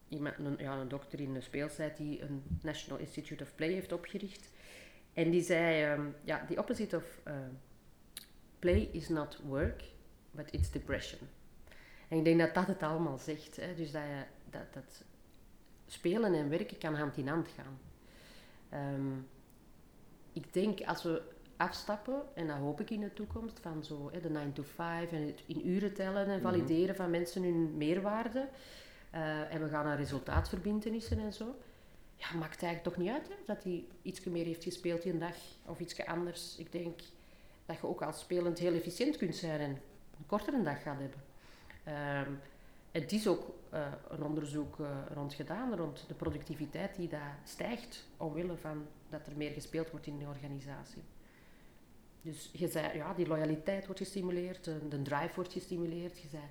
[0.08, 3.92] iemand, een, ja, een dokter in de speeltijd die een National Institute of Play heeft
[3.92, 4.50] opgericht.
[5.12, 7.36] En die zei, ehm, ja, the opposite of eh,
[8.58, 9.82] play is not work,
[10.30, 11.28] but it's depression.
[12.14, 13.56] En ik denk dat dat het allemaal zegt.
[13.56, 13.74] Hè.
[13.74, 15.04] Dus dat, je, dat, dat
[15.86, 17.78] spelen en werken kan hand in hand gaan.
[18.68, 19.18] Ehm,
[20.32, 21.22] ik denk als we
[21.56, 25.12] afstappen, en dat hoop ik in de toekomst, van zo hè, de 9 to 5
[25.12, 28.48] en het in uren tellen en valideren van mensen hun meerwaarde.
[29.10, 31.54] eh, en we gaan naar resultaatverbindenissen en zo.
[32.16, 35.18] Ja, maakt eigenlijk toch niet uit hè, dat hij iets meer heeft gespeeld die een
[35.18, 36.56] dag of iets anders.
[36.58, 37.00] Ik denk
[37.66, 41.33] dat je ook als spelend heel efficiënt kunt zijn en een kortere dag gaat hebben.
[41.84, 42.30] Ehm,
[42.90, 48.08] het is ook eh, een onderzoek eh, rond gedaan, rond de productiviteit die daar stijgt,
[48.16, 51.02] omwille van dat er meer gespeeld wordt in de organisatie.
[52.22, 56.18] Dus je zei, ja, die loyaliteit wordt gestimuleerd, de, de drive wordt gestimuleerd.
[56.18, 56.42] Je zei,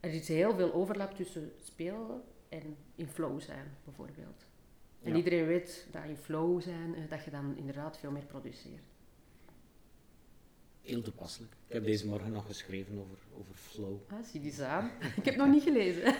[0.00, 4.46] er is heel veel overlap tussen spelen en in flow zijn, bijvoorbeeld.
[5.02, 5.16] En Ja.
[5.16, 8.93] iedereen weet dat in flow zijn, eh, dat je dan inderdaad veel meer produceert.
[10.84, 11.52] Heel toepasselijk.
[11.66, 13.96] Ik heb deze morgen nog geschreven over, over flow.
[14.10, 14.90] Ah, zie die aan.
[15.16, 16.14] Ik heb nog niet gelezen.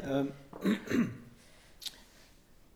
[0.00, 0.26] Ehm,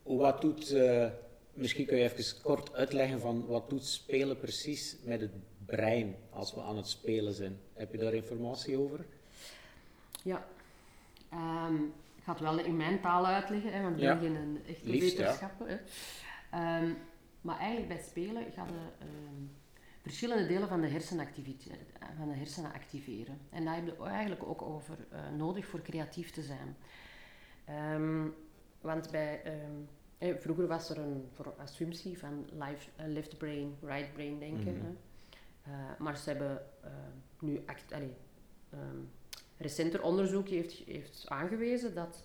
[0.03, 1.09] wat doet, eh,
[1.53, 5.33] misschien kun je even kort uitleggen van wat doet spelen precies met het
[5.67, 7.59] brein als we aan het spelen zijn.
[7.73, 9.05] Heb je daar informatie over?
[10.23, 10.47] Ja.
[11.31, 11.75] Ehm,
[12.17, 14.17] ik ga het wel in mijn taal uitleggen, hè, want ik Ja.
[14.19, 15.23] ben geen echte Liefst, ja.
[15.23, 15.69] wetenschapper.
[15.69, 15.77] Hè.
[16.51, 16.93] Ehm,
[17.41, 19.43] maar eigenlijk bij spelen gaat ehm,
[20.05, 23.39] verschillende delen van de, hersenactiviteit, van de hersenen activeren.
[23.51, 26.77] En daar heb je eigenlijk ook over eh, nodig voor creatief te zijn.
[27.65, 28.27] Ehm,
[28.81, 29.73] want bij, ehm,
[30.19, 34.77] eh, vroeger was er een assumptie van life, eh, left brain, right brain denken.
[34.77, 34.85] Mhm.
[34.85, 34.93] hè.
[35.63, 36.91] Eh, maar ze hebben eh,
[37.41, 38.07] nu act, ehm,
[39.57, 42.23] recenter onderzoek heeft, heeft aangewezen dat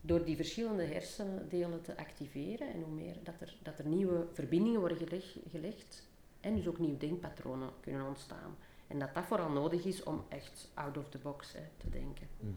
[0.00, 4.80] door die verschillende hersendelen te activeren en hoe meer dat er, dat er nieuwe verbindingen
[4.80, 6.08] worden geleg- gelegd
[6.46, 8.56] en dus ook nieuwe denkpatronen kunnen ontstaan.
[8.86, 12.28] En dat dat vooral nodig is om echt out of the box hè, te denken.
[12.38, 12.52] Mhm.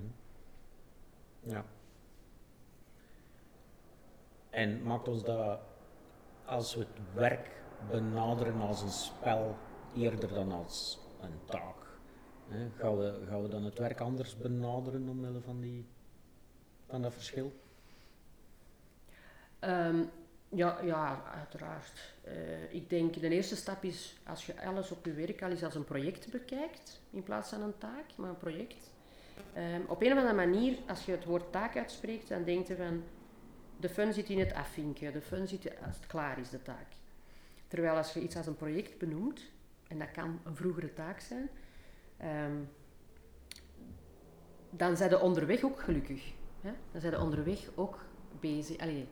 [1.39, 1.65] Ja.
[4.49, 5.59] En maakt ons dat,
[6.45, 9.57] als we het werk benaderen als een spel,
[9.95, 11.99] eerder dan als een taak,
[12.47, 15.87] hè, gaan, we, gaan we dan het werk anders benaderen omwille van, die,
[16.87, 17.51] van dat verschil?
[19.59, 20.03] Ehm,
[20.49, 22.13] ja, ja, uiteraard.
[22.23, 25.63] Eh, ik denk de eerste stap is als je alles op je werk al eens
[25.63, 28.91] als een project bekijkt, in plaats van een taak, maar een project.
[29.53, 32.75] Ehm, op een of andere manier, als je het woord taak uitspreekt, dan denk je
[32.75, 33.03] van
[33.79, 36.87] de fun zit in het afvinken, de fun zit als het klaar is, de taak.
[37.67, 39.41] Terwijl als je iets als een project benoemt,
[39.87, 41.49] en dat kan een vroegere taak zijn,
[42.17, 42.55] ehm,
[44.69, 46.31] dan zijn de onderweg ook gelukkig.
[46.61, 46.71] Hè?
[46.91, 47.99] Dan zijn de onderweg ook
[48.39, 48.77] bezig.
[48.77, 49.07] Allee,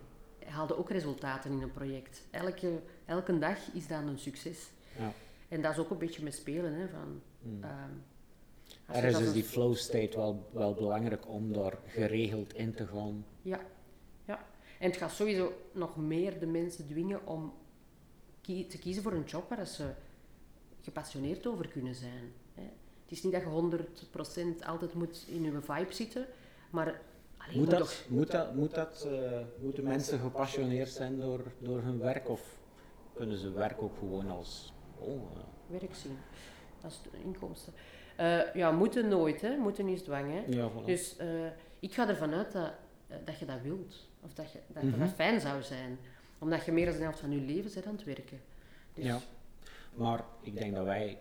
[0.50, 2.22] haalde ook resultaten in een project.
[2.32, 4.70] Elke, elke dag is dan een succes.
[4.98, 5.12] Ja.
[5.48, 6.74] En dat is ook een beetje met spelen.
[6.74, 7.64] Hè, van, Hmm.
[7.64, 7.92] ehm,
[8.88, 12.88] Ergens dat is een- die flow state wel, wel belangrijk om daar geregeld in te
[12.88, 13.26] gaan.
[13.42, 13.60] Ja,
[14.26, 14.46] ja.
[14.80, 17.54] En het gaat sowieso nog meer de mensen dwingen om
[18.42, 19.90] kie- te kiezen voor een job waar ze
[20.82, 22.32] gepassioneerd over kunnen zijn.
[22.54, 22.62] Hè.
[23.04, 26.26] Het is niet dat je 100% altijd moet in je vibe zitten,
[26.70, 27.02] maar...
[27.48, 31.82] allee, Moet dat, toch- moet dat, moet dat, eh, moeten mensen gepassioneerd zijn door, door
[31.82, 32.58] hun werk of
[33.14, 36.18] kunnen ze werk ook gewoon als, oh, eh, werk zien.
[36.82, 37.74] Dat de inkomsten.
[38.16, 39.56] Eh, ja, moeten nooit, hè.
[39.58, 40.44] Moeten is dwang, hè.
[40.58, 40.86] ja, voilà.
[40.86, 41.16] Dus
[41.80, 42.72] ik ga ervan uit dat,
[43.26, 44.08] dat je dat wilt.
[44.22, 45.00] Of dat, je, dat, Mhm.
[45.00, 46.00] dat fijn zou zijn.
[46.40, 48.40] Omdat je meer dan de helft van je leven bent aan het werken.
[48.94, 49.20] Dus, Ja.
[49.94, 51.18] Maar ik denk dat wij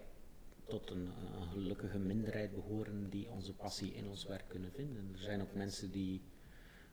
[0.67, 1.09] tot een,
[1.41, 5.11] een gelukkige minderheid behoren die onze passie in ons werk kunnen vinden.
[5.13, 6.15] Er zijn ook mensen die,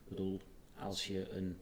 [0.03, 0.39] ik bedoel,
[0.79, 1.57] als je een,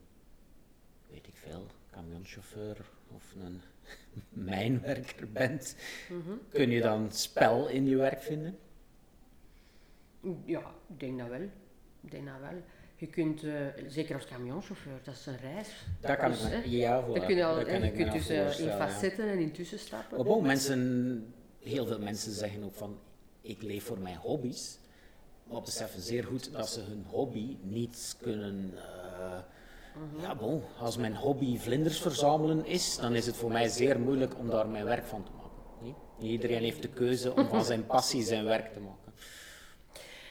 [1.10, 2.76] weet ik veel, camionchauffeur
[3.14, 3.60] of een
[4.48, 5.76] mijnwerker bent,
[6.08, 6.32] Mhm.
[6.48, 8.58] kun je dan spel in je werk vinden?
[10.44, 11.40] Ja, ik denk dat wel.
[12.00, 12.62] Ik denk dat wel.
[12.96, 15.86] Je kunt, eh, zeker als camionchauffeur, dat is een reis.
[16.00, 18.58] Dat kan Dus, ik ja, voilà, Dan kun je, al, dat je kunt dus eh,
[18.58, 18.76] in ja.
[18.76, 20.16] facetten en in tussenstappen.
[20.16, 22.98] Maar bon, mensen, heel veel mensen zeggen ook van,
[23.40, 24.78] ik leef voor mijn hobby's.
[25.44, 28.72] Maar beseffen zeer goed dat ze hun hobby niet kunnen...
[28.76, 29.38] eh,
[30.20, 34.38] Ja, bon, als mijn hobby vlinders verzamelen is, dan is het voor mij zeer moeilijk
[34.38, 35.50] om daar mijn werk van te maken.
[36.20, 36.30] Nee?
[36.30, 39.12] Iedereen heeft de keuze om van zijn passie zijn werk te maken.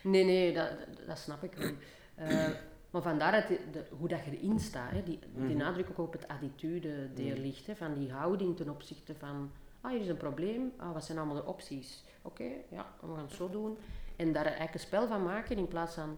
[0.04, 0.70] Nee, nee, dat,
[1.08, 1.72] dat, snap ik wel.
[2.16, 2.50] Eh,
[2.92, 5.58] maar vandaar dat de, hoe dat je erin staat, hè, die, die Mhm.
[5.58, 7.42] nadruk ook op het attitude deel Mhm.
[7.42, 11.06] ligt, hè, van die houding ten opzichte van, ah, hier is een probleem, ah, wat
[11.06, 12.04] zijn allemaal de opties?
[12.22, 13.78] Oké, ja, we gaan het zo doen.
[14.16, 16.18] En daar eigenlijk een spel van maken in plaats van,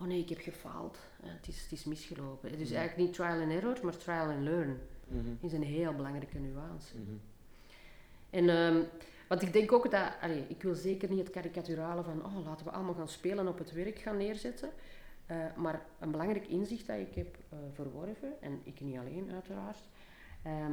[0.00, 2.50] oh nee, ik heb gefaald, eh, het, is, het is misgelopen.
[2.50, 2.78] Het is Mhm.
[2.78, 4.78] eigenlijk niet trial and error, maar trial and learn.
[5.08, 6.94] Mhm, Dat is een heel belangrijke nuance.
[6.98, 7.16] mhm.
[8.30, 8.46] En
[9.28, 12.66] want ik denk ook dat, allee, ik wil zeker niet het karikaturale van, oh, laten
[12.66, 14.70] we allemaal gaan spelen op het werk gaan neerzetten.
[15.26, 19.78] Eh, maar een belangrijk inzicht dat ik heb eh, verworven, en ik niet alleen uiteraard,
[20.42, 20.72] ehm,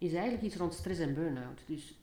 [0.00, 1.60] is eigenlijk iets rond stress en burn-out.
[1.66, 1.94] Dus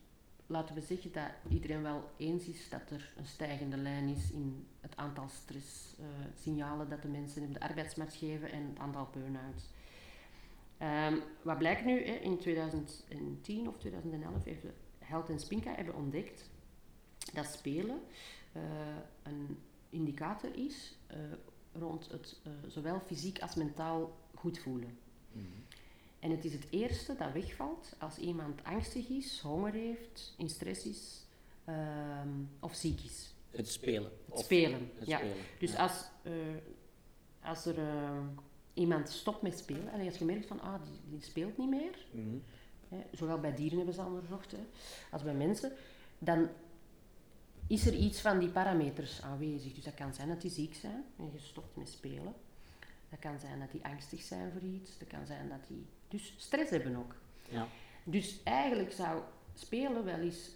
[0.46, 4.66] laten we zeggen dat iedereen wel eens is dat er een stijgende lijn is in
[4.80, 9.64] het aantal stresssignalen dat de mensen op de arbeidsmarkt geven en het aantal burn-outs.
[10.78, 14.64] Ehm, wat blijkt nu, hè, in 2010 of 2011 heeft
[14.98, 16.50] Health en Spinka hebben ontdekt
[17.32, 18.00] dat spelen
[18.52, 18.62] eh,
[19.22, 19.58] een
[19.90, 21.18] indicator is eh,
[21.72, 24.98] rond het eh, zowel fysiek als mentaal goed voelen.
[25.32, 25.44] Mhm.
[26.18, 30.86] En het is het eerste dat wegvalt als iemand angstig is, honger heeft, in stress
[30.86, 31.24] is
[31.64, 32.28] ehm,
[32.60, 33.34] of ziek is.
[33.50, 34.10] Het spelen.
[34.30, 35.18] Het spelen, het ja.
[35.18, 35.78] spelen, Dus ja.
[35.78, 36.32] als, eh,
[37.42, 38.20] als er eh,
[38.74, 42.06] iemand stopt met spelen, en als je merkt van ah, die, die speelt niet meer,
[42.10, 42.36] Mhm.
[42.88, 44.64] hè, zowel bij dieren hebben ze onderzocht hè,
[45.10, 45.72] als bij mensen,
[46.18, 46.48] dan
[47.66, 49.74] is er iets van die parameters aanwezig.
[49.74, 52.34] Dus dat kan zijn dat die ziek zijn en je stopt met spelen.
[53.10, 54.98] Dat kan zijn dat die angstig zijn voor iets.
[54.98, 57.14] Dat kan zijn dat die dus stress hebben ook.
[57.48, 57.66] Ja.
[58.04, 59.22] Dus eigenlijk zou
[59.54, 60.50] spelen wel eens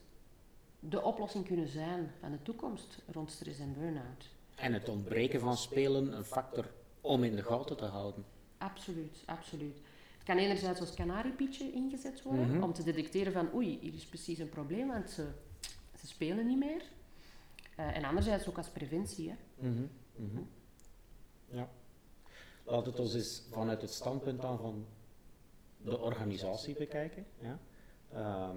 [0.81, 4.29] de oplossing kunnen zijn van de toekomst rond stress en burn-out.
[4.55, 8.25] en het ontbreken van spelen een factor om in de gaten te houden.
[8.59, 9.77] Absoluut, absoluut.
[10.15, 12.63] Het kan enerzijds als kanariepietje ingezet worden, Mhm.
[12.63, 15.27] om te detecteren van oei, hier is precies een probleem, want ze,
[16.01, 16.83] ze spelen niet meer.
[17.77, 19.29] Eh, en anderzijds ook als preventie.
[19.29, 19.37] Hè.
[19.69, 19.83] Mhm,
[20.17, 20.43] mhm.
[21.51, 21.69] Ja.
[22.65, 24.87] Laat het ons eens vanuit het standpunt dan van
[25.85, 27.27] de organisatie bekijken.
[27.41, 27.59] Ja.
[28.13, 28.57] Ehm,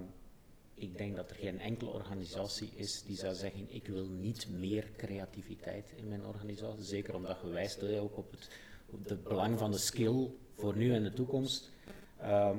[0.74, 4.90] ik denk dat er geen enkele organisatie is die zou zeggen, ik wil niet meer
[4.96, 6.84] creativiteit in mijn organisatie.
[6.84, 8.50] Zeker omdat je wijst ook op het,
[8.86, 11.70] op belang van de skill voor nu en de toekomst.
[12.18, 12.58] Ehm,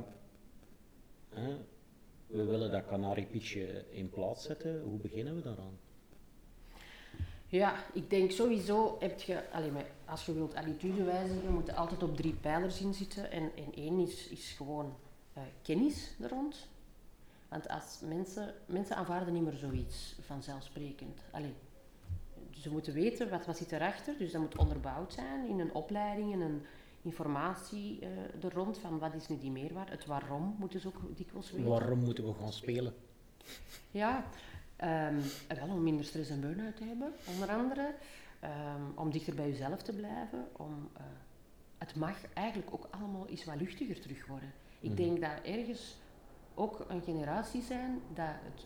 [2.28, 4.82] we willen dat kanariepietje in plaats zetten.
[4.82, 5.80] Hoe beginnen we daaraan?
[7.50, 9.72] Ja, ik denk sowieso heb je, allee,
[10.06, 13.32] als je wilt attitude wijzigen, moet je altijd op drie pijlers in zitten.
[13.32, 14.96] En, en één is, is gewoon
[15.34, 16.68] eh, kennis er rond.
[17.48, 21.22] Want als mensen, mensen aanvaarden niet meer zoiets vanzelfsprekend.
[21.32, 21.54] Allee,
[22.52, 26.34] ze moeten weten wat, wat zit erachter, dus dat moet onderbouwd zijn in een opleiding,
[26.34, 26.62] in een
[27.02, 28.00] informatie
[28.42, 29.92] er rond van wat is nu die meerwaarde.
[29.92, 31.70] Het waarom moeten ze ook dikwijls weten.
[31.70, 32.94] Waarom moeten we gaan spelen?
[33.92, 34.26] Ja,
[34.78, 35.16] ehm,
[35.48, 37.96] wel om minder stress en burn-out te hebben, onder andere.
[38.40, 40.48] Ehm, om dichter bij jezelf te blijven.
[40.52, 41.04] Om, eh,
[41.78, 44.52] het mag eigenlijk ook allemaal iets wat luchtiger terug worden.
[44.80, 44.98] Ik Mhm.
[44.98, 45.98] denk dat ergens
[46.54, 48.66] ook een generatie zijn dat het,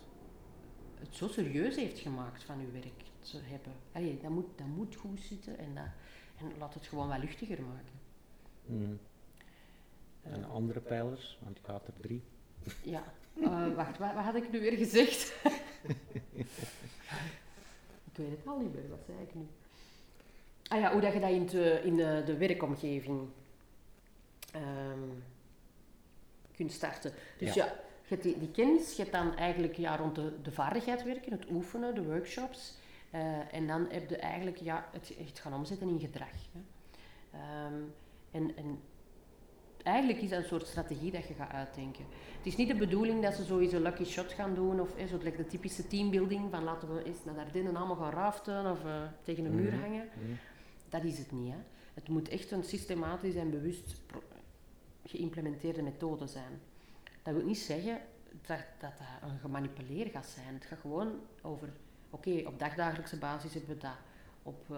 [0.99, 3.73] het zo serieus heeft gemaakt van uw werk te hebben.
[3.91, 5.83] Allee, dat, moet, dat moet goed zitten en, dat,
[6.37, 7.99] en laat het gewoon wat luchtiger maken.
[8.65, 8.93] Mhm.
[10.21, 12.21] En andere pijlers, want ik had er drie.
[12.83, 13.03] Ja,
[13.41, 15.33] eh, wacht, wat, wat had ik nu weer gezegd?
[18.11, 19.47] ik weet het al niet meer, wat zei ik nu?
[20.67, 23.27] Ah ja, hoe dat je dat in, de, in de, de werkomgeving
[24.51, 25.09] ehm,
[26.55, 27.11] kunt starten.
[27.37, 27.65] Dus Ja.
[27.65, 31.03] ja, je hebt die, die kennis, je hebt dan eigenlijk ja, rond de, de vaardigheid
[31.03, 32.77] werken, het oefenen, de workshops.
[33.11, 36.29] eh, en dan heb je eigenlijk ja, het, het gaan omzetten in gedrag.
[36.51, 36.59] Hè.
[37.39, 37.81] Ehm,
[38.31, 38.79] en, en
[39.83, 42.05] eigenlijk is dat een soort strategie dat je gaat uitdenken.
[42.37, 45.05] Het is niet de bedoeling dat ze zoiets een lucky shot gaan doen of eh,
[45.05, 49.01] zo de typische teambuilding van laten we eens naar Ardennen allemaal gaan raften of eh,
[49.23, 49.81] tegen een muur Mhm.
[49.81, 50.09] hangen.
[50.13, 50.31] Mhm.
[50.89, 51.51] Dat is het niet.
[51.51, 51.57] Hè.
[51.93, 54.01] Het moet echt een systematisch en bewust
[55.05, 56.61] geïmplementeerde methode zijn.
[57.23, 57.99] Dat wil niet zeggen
[58.47, 60.53] dat dat, dat een gemanipuleerd gaat zijn.
[60.53, 61.69] Het gaat gewoon over,
[62.09, 63.97] oké, op dagdagelijkse basis hebben we dat.
[64.43, 64.77] Op, eh,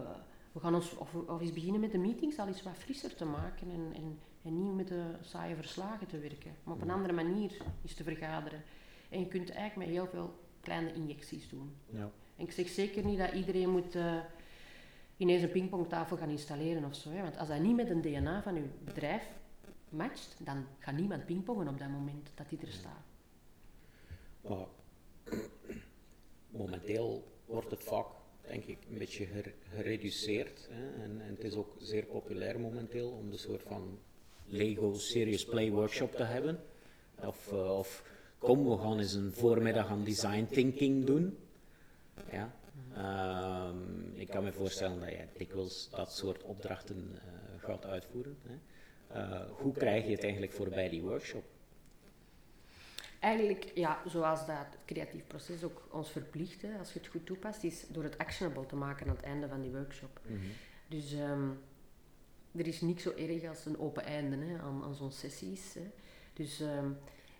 [0.52, 3.26] we gaan ons of, of eens beginnen met de meetings al eens wat frisser te
[3.26, 6.56] maken en, en, en niet met de saaie verslagen te werken.
[6.64, 8.64] Maar op een andere manier is te vergaderen.
[9.10, 11.76] En je kunt eigenlijk met heel veel kleine injecties doen.
[11.90, 12.12] Ja.
[12.36, 14.18] En ik zeg zeker niet dat iedereen moet eh,
[15.18, 17.10] ineens een pingpongtafel gaan installeren of zo.
[17.10, 17.22] Hè.
[17.22, 19.24] Want als dat niet met een DNA van uw bedrijf
[19.90, 23.04] matcht, dan gaat niemand pingpongen op dat moment dat die er staat.
[26.50, 28.06] Momenteel wordt het vaak,
[28.42, 30.68] denk ik, een beetje ger- gereduceerd.
[30.72, 31.04] Hè?
[31.04, 34.00] En, en het is ook zeer populair momenteel om de soort van
[34.54, 36.60] Lego Serious Play Workshop te hebben.
[37.16, 38.04] Of, eh, of
[38.38, 41.38] kom, we gaan eens een voormiddag aan design thinking doen.
[42.32, 42.56] Ja.
[42.96, 48.38] Ehm, ik kan me voorstellen dat jij dikwijls dat soort opdrachten eh, gaat uitvoeren.
[48.44, 48.56] Hè?
[49.20, 51.44] Eh, hoe krijg je het eigenlijk voorbij die workshop?
[53.20, 57.26] Eigenlijk, ja, zoals dat het creatief proces ook ons verplicht, hè, als je het goed
[57.26, 60.20] toepast, is door het actionable te maken aan het einde van die workshop.
[60.88, 61.50] Dus ehm,
[62.56, 65.74] er is niks zo erg als een open einde hè, aan, aan zo'n sessies.
[65.74, 65.92] Hè.
[66.34, 66.92] Dus ehm,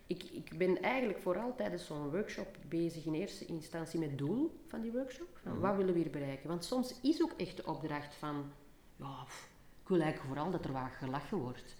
[0.06, 4.60] ik, ik ben eigenlijk vooral tijdens zo'n workshop bezig in eerste instantie met het doel
[4.66, 5.38] van die workshop.
[5.42, 5.60] Van Mhm.
[5.60, 6.48] Wat willen we hier bereiken?
[6.48, 8.52] Want soms is ook echt de opdracht van,
[8.96, 9.48] ja, pff,
[9.82, 11.74] ik wil eigenlijk vooral dat er wat gelachen wordt.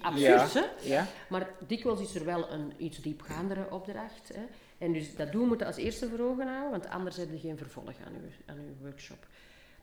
[0.00, 0.64] Absurd, hè?
[0.82, 1.06] Ja?
[1.28, 4.28] Maar dikwijls is er wel een iets diepgaandere opdracht.
[4.34, 4.44] Hè.
[4.78, 7.38] En dus dat doel moet je als eerste voor ogen houden, want anders heb je
[7.38, 9.26] geen vervolg aan je, aan uw workshop.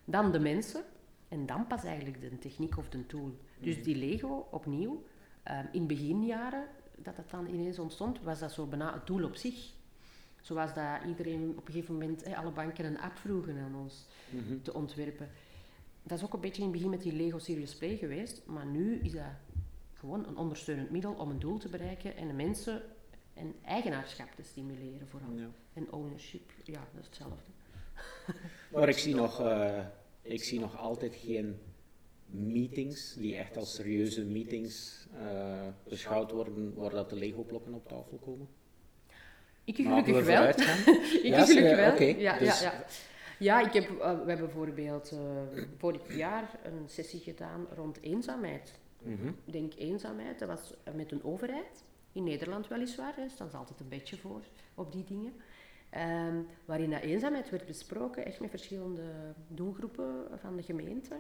[0.05, 0.83] Dan de mensen
[1.35, 3.31] en dan pas eigenlijk de techniek of de tool.
[3.59, 5.03] Dus die Lego, opnieuw,
[5.43, 6.67] ehm, in beginjaren
[6.97, 9.73] dat dat dan ineens ontstond, was dat zo bijna het doel op zich.
[10.41, 14.61] Zoals dat iedereen op een gegeven moment, alle banken een app vroegen aan ons Mhm.
[14.61, 15.29] te ontwerpen.
[16.03, 18.65] Dat is ook een beetje in het begin met die Lego Serious Play geweest, maar
[18.65, 19.23] nu is dat
[19.93, 22.81] gewoon een ondersteunend middel om een doel te bereiken en de mensen
[23.33, 25.31] en eigenaarschap te stimuleren vooral.
[25.35, 25.47] Ja.
[25.73, 27.51] En ownership, ja, dat is hetzelfde.
[28.71, 29.85] Maar ik zie, nog, eh,
[30.25, 31.59] ik zie nog altijd geen
[32.25, 38.17] meetings die echt als serieuze meetings eh, beschouwd worden waar dat de Lego-blokken op tafel
[38.17, 38.47] komen.
[39.63, 40.47] Ik gelukkig we wel.
[40.49, 40.57] ik
[41.23, 42.01] Ja, gelukkig ze- wel.
[42.19, 42.85] ja, dus- ja, ja.
[43.39, 45.19] ja, ik heb, eh, we hebben bijvoorbeeld eh,
[45.77, 48.73] vorig jaar een sessie gedaan rond eenzaamheid.
[49.01, 49.27] Mhm.
[49.27, 51.83] Ik denk eenzaamheid, dat was met een overheid.
[52.11, 54.41] In Nederland weliswaar, hè, staan ze altijd een beetje voor
[54.75, 55.33] op die dingen.
[55.95, 59.03] Ehm, waarin dat eenzaamheid werd besproken, echt met verschillende
[59.47, 61.19] doelgroepen van de gemeente.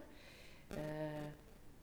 [0.67, 0.77] Eh,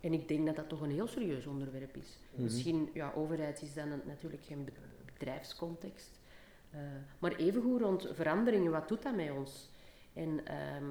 [0.01, 2.19] en ik denk dat dat toch een heel serieus onderwerp is.
[2.33, 2.43] Mhm.
[2.43, 4.73] Misschien, ja, overheid is dan natuurlijk geen be-
[5.13, 6.21] bedrijfscontext.
[6.71, 6.81] Eh,
[7.19, 9.71] maar evengoed rond veranderingen, wat doet dat met ons?
[10.13, 10.91] En ehm,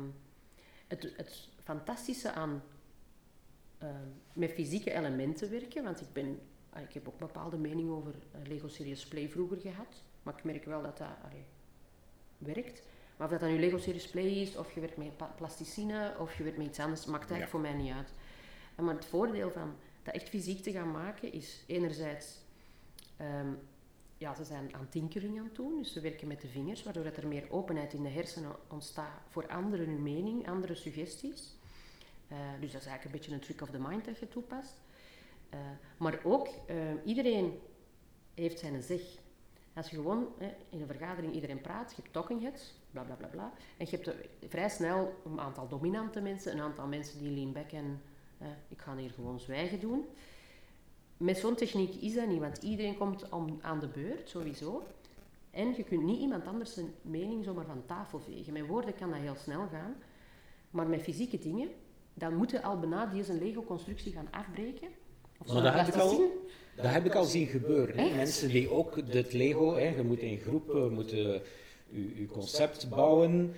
[0.88, 2.64] het, het fantastische aan
[3.78, 7.90] ehm, met fysieke elementen werken, want ik, ben, ah, ik heb ook een bepaalde mening
[7.90, 11.46] over eh, Lego Serious Play vroeger gehad, maar ik merk wel dat dat allee,
[12.42, 12.82] werkt.
[13.18, 16.38] Maar of dat dan nu Lego Serious Play is, of je werkt met plasticine, of
[16.38, 17.50] je werkt met iets anders, maakt eigenlijk Ja.
[17.50, 18.14] voor mij niet uit.
[18.76, 22.38] En maar het voordeel van dat echt fysiek te gaan maken is enerzijds,
[23.18, 23.48] ehm,
[24.18, 27.04] ja, ze zijn aan tinkering aan het doen, dus ze werken met de vingers, waardoor
[27.04, 31.56] dat er meer openheid in de hersenen ontstaat voor anderen hun mening, andere suggesties.
[32.28, 34.74] Eh, dus dat is eigenlijk een beetje een trick of the mind dat je toepast.
[35.50, 35.60] Eh,
[35.98, 36.76] maar ook, eh,
[37.06, 37.60] iedereen
[38.34, 39.02] heeft zijn zeg.
[39.74, 43.16] Als je gewoon hè, in een vergadering iedereen praat, je hebt talking heads, bla bla
[43.16, 43.54] bla bla.
[43.78, 44.16] En je hebt
[44.48, 48.02] vrij snel een aantal dominante mensen, een aantal mensen die lean back en
[48.38, 50.06] eh, ik ga hier gewoon zwijgen doen.
[51.18, 54.84] Met zo'n techniek is dat niet, want iedereen komt om, aan de beurt, sowieso.
[55.52, 58.54] En je kunt niet iemand anders zijn mening zomaar van tafel vegen.
[58.54, 59.96] Met woorden kan dat heel snel gaan.
[60.70, 61.70] Maar met fysieke dingen,
[62.14, 64.88] dan moeten al bijna die zijn Lego-constructie gaan afbreken.
[64.88, 66.32] Of Maar zo'n dat heb ik al-.
[66.76, 67.98] Dat heb ik al zien gebeuren.
[67.98, 68.16] hè.
[68.16, 71.42] Mensen die ook dit Lego, hè, je moet in groepen moeten
[71.90, 73.54] je, concept bouwen.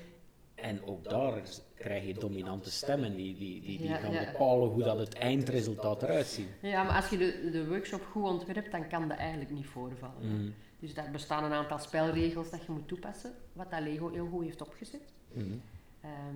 [0.55, 1.41] En ook daar
[1.75, 4.31] krijg je dominante stemmen die, die, die, die Ja, gaan ja.
[4.31, 6.47] bepalen hoe dat het eindresultaat eruit ziet.
[6.61, 10.27] Ja, maar als je de, de workshop goed ontwerpt, dan kan dat eigenlijk niet voorvallen.
[10.41, 10.49] Mhm.
[10.79, 14.43] Dus daar bestaan een aantal spelregels dat je moet toepassen, wat dat Lego heel goed
[14.43, 15.13] heeft opgezet.
[15.33, 15.45] Mhm.
[16.01, 16.35] Ehm,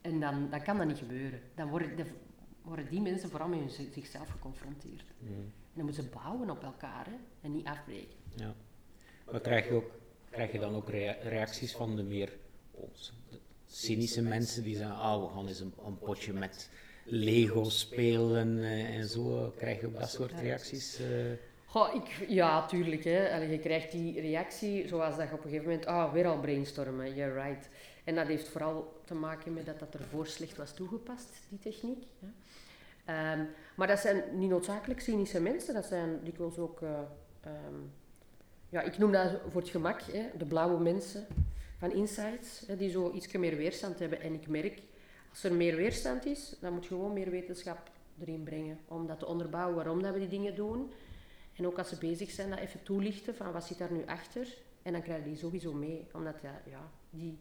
[0.00, 1.40] en dan, dan kan dat niet gebeuren.
[1.54, 2.04] Dan worden, de-
[2.62, 5.04] worden die mensen vooral met hun zichzelf geconfronteerd.
[5.18, 5.32] Mhm.
[5.78, 8.16] Dan moeten ze bouwen op elkaar hè, en niet afbreken.
[8.34, 8.54] Ja.
[9.30, 9.90] Maar krijg je, ook,
[10.30, 12.36] krijg je dan ook rea- reacties van de meer
[12.70, 12.90] oh,
[13.66, 16.70] cynische mensen die zeggen, ah, we gaan eens een, een potje met
[17.04, 19.52] Lego spelen eh, en zo.
[19.56, 20.98] Krijg je ook dat soort reacties?
[21.00, 21.06] eh?
[21.66, 23.04] Goh, ik, ja, tuurlijk.
[23.04, 23.34] Hè.
[23.34, 25.86] Allee, je krijgt die reactie zoals dat je op een gegeven moment...
[25.86, 27.68] Ah, weer al brainstormen, yeah right.
[28.04, 32.04] En dat heeft vooral te maken met dat dat ervoor slecht was toegepast, die techniek.
[32.20, 32.26] Hè.
[33.08, 33.44] Ehm,
[33.76, 35.74] maar dat zijn niet noodzakelijk cynische mensen.
[35.74, 36.82] Dat zijn dikwijls ook...
[36.82, 36.98] eh,
[37.40, 37.74] ehm,
[38.68, 41.26] ja, ik noem dat voor het gemak hè, de blauwe mensen
[41.78, 42.66] van Insights.
[42.66, 44.20] Hè, die zo iets meer weerstand hebben.
[44.20, 44.82] En ik merk,
[45.30, 47.90] als er meer weerstand is, dan moet je gewoon meer wetenschap
[48.20, 48.78] erin brengen.
[48.88, 50.92] Om dat te onderbouwen waarom dat we die dingen doen.
[51.56, 54.56] En ook als ze bezig zijn, dat even toelichten van wat zit daar nu achter.
[54.82, 57.38] En dan krijg je die sowieso mee, omdat ja, die,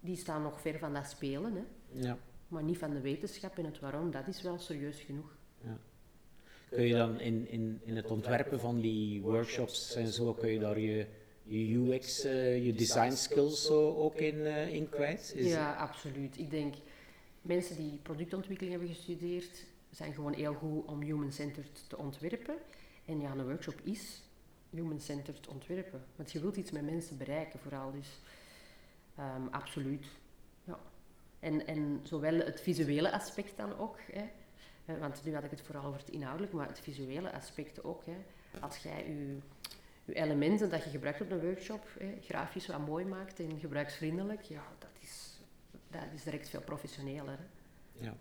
[0.00, 1.54] die staan nog ver van dat spelen.
[1.54, 1.64] Hè.
[2.00, 2.18] Ja.
[2.48, 5.36] Maar niet van de wetenschap en het waarom, dat is wel serieus genoeg.
[6.70, 10.58] Kun je dan in, in, in het ontwerpen van die workshops en zo, kun je
[10.58, 11.06] daar je,
[11.42, 15.32] je UX, eh, je design skills zo ook in, eh, in kwijt?
[15.36, 16.38] Is- Ja, absoluut.
[16.38, 16.74] Ik denk,
[17.42, 22.54] mensen die productontwikkeling hebben gestudeerd, zijn gewoon heel goed om human-centered te ontwerpen.
[23.04, 24.22] En ja, een workshop is
[24.70, 26.04] human-centered ontwerpen.
[26.16, 28.08] Want je wilt iets met mensen bereiken vooral, dus
[29.16, 30.06] ehm, absoluut.
[31.40, 34.24] En, en zowel het visuele aspect dan ook, hè,
[34.84, 38.04] eh, want nu had ik het vooral over het inhoudelijk, maar het visuele aspect ook.
[38.04, 38.16] Hè.
[38.60, 39.06] Als jij
[40.04, 44.42] je, elementen dat je gebruikt op een workshop hè, grafisch wat mooi maakt en gebruiksvriendelijk,
[44.42, 45.40] ja, dat is,
[45.90, 47.38] dat is direct veel professioneler.
[47.92, 48.16] Ja.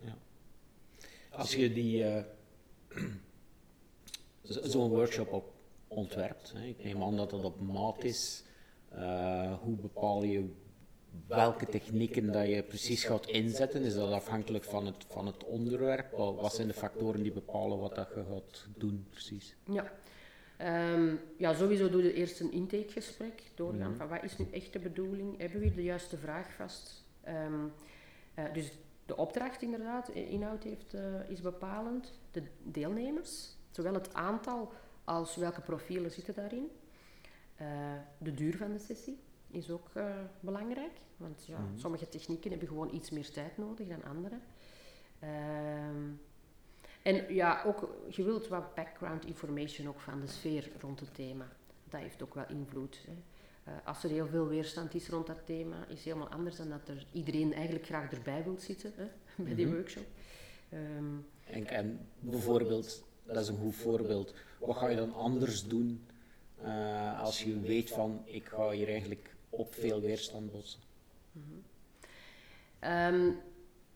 [0.00, 0.16] ja.
[1.30, 2.04] Als je die,
[4.42, 5.52] zo- zo'n workshop op
[5.88, 8.44] ontwerpt, hè, ik neem aan dat dat op maat is,
[8.88, 10.52] eh, hoe bepaal je
[11.26, 13.82] welke technieken dat je precies gaat inzetten?
[13.82, 16.10] Is dat afhankelijk van het, van het onderwerp?
[16.12, 19.56] Wa- Wat zijn de factoren die bepalen wat dat je gaat doen precies?
[19.72, 19.92] Ja.
[20.56, 23.96] Ehm, ja, sowieso doe je eerst een intakegesprek, doorgaan Mhm.
[23.98, 27.04] van wat is nu echt de bedoeling, hebben we hier de juiste vraag vast.
[27.20, 27.64] Ehm,
[28.34, 28.72] eh, dus
[29.06, 32.12] de opdracht inderdaad, inhoud heeft, eh, is bepalend.
[32.30, 34.72] De deelnemers, zowel het aantal
[35.04, 36.70] als welke profielen zitten daarin.
[37.56, 37.66] Eh,
[38.18, 39.18] de duur van de sessie
[39.54, 40.04] is ook eh,
[40.40, 41.78] belangrijk, want ja, Mhm.
[41.78, 44.38] sommige technieken hebben gewoon iets meer tijd nodig dan andere.
[45.18, 46.10] Ehm,
[47.02, 51.48] en ja, ook, je wilt wat background information ook van de sfeer rond het thema.
[51.88, 53.00] Dat heeft ook wel invloed.
[53.06, 53.12] Hè.
[53.72, 56.68] Eh, als er heel veel weerstand is rond dat thema, is het helemaal anders dan
[56.68, 59.04] dat er iedereen eigenlijk graag erbij wil zitten hè,
[59.44, 59.74] bij die Mhm.
[59.74, 60.06] workshop.
[60.68, 66.06] Ehm, En, en bijvoorbeeld, dat is een goed voorbeeld, wat ga je dan anders doen
[66.62, 70.80] eh, als je weet van ik ga hier eigenlijk op veel weerstand botsen?
[72.78, 73.30] Ehm,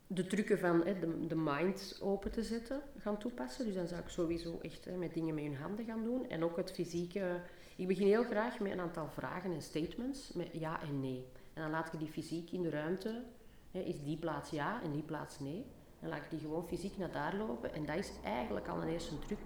[0.07, 3.65] de trucken van de, de mind open te zetten gaan toepassen.
[3.65, 6.29] Dus dan zou ik sowieso echt met dingen met hun handen gaan doen.
[6.29, 7.41] En ook het fysieke
[7.77, 11.27] Ik begin heel graag met een aantal vragen en statements, met ja en nee.
[11.55, 13.23] En dan laat ik die fysiek in de ruimte,
[13.71, 15.65] is die plaats ja en die plaats nee.
[16.01, 17.75] Dan laat ik die gewoon fysiek naar daar lopen.
[17.75, 19.39] En dat is eigenlijk al een eerste truc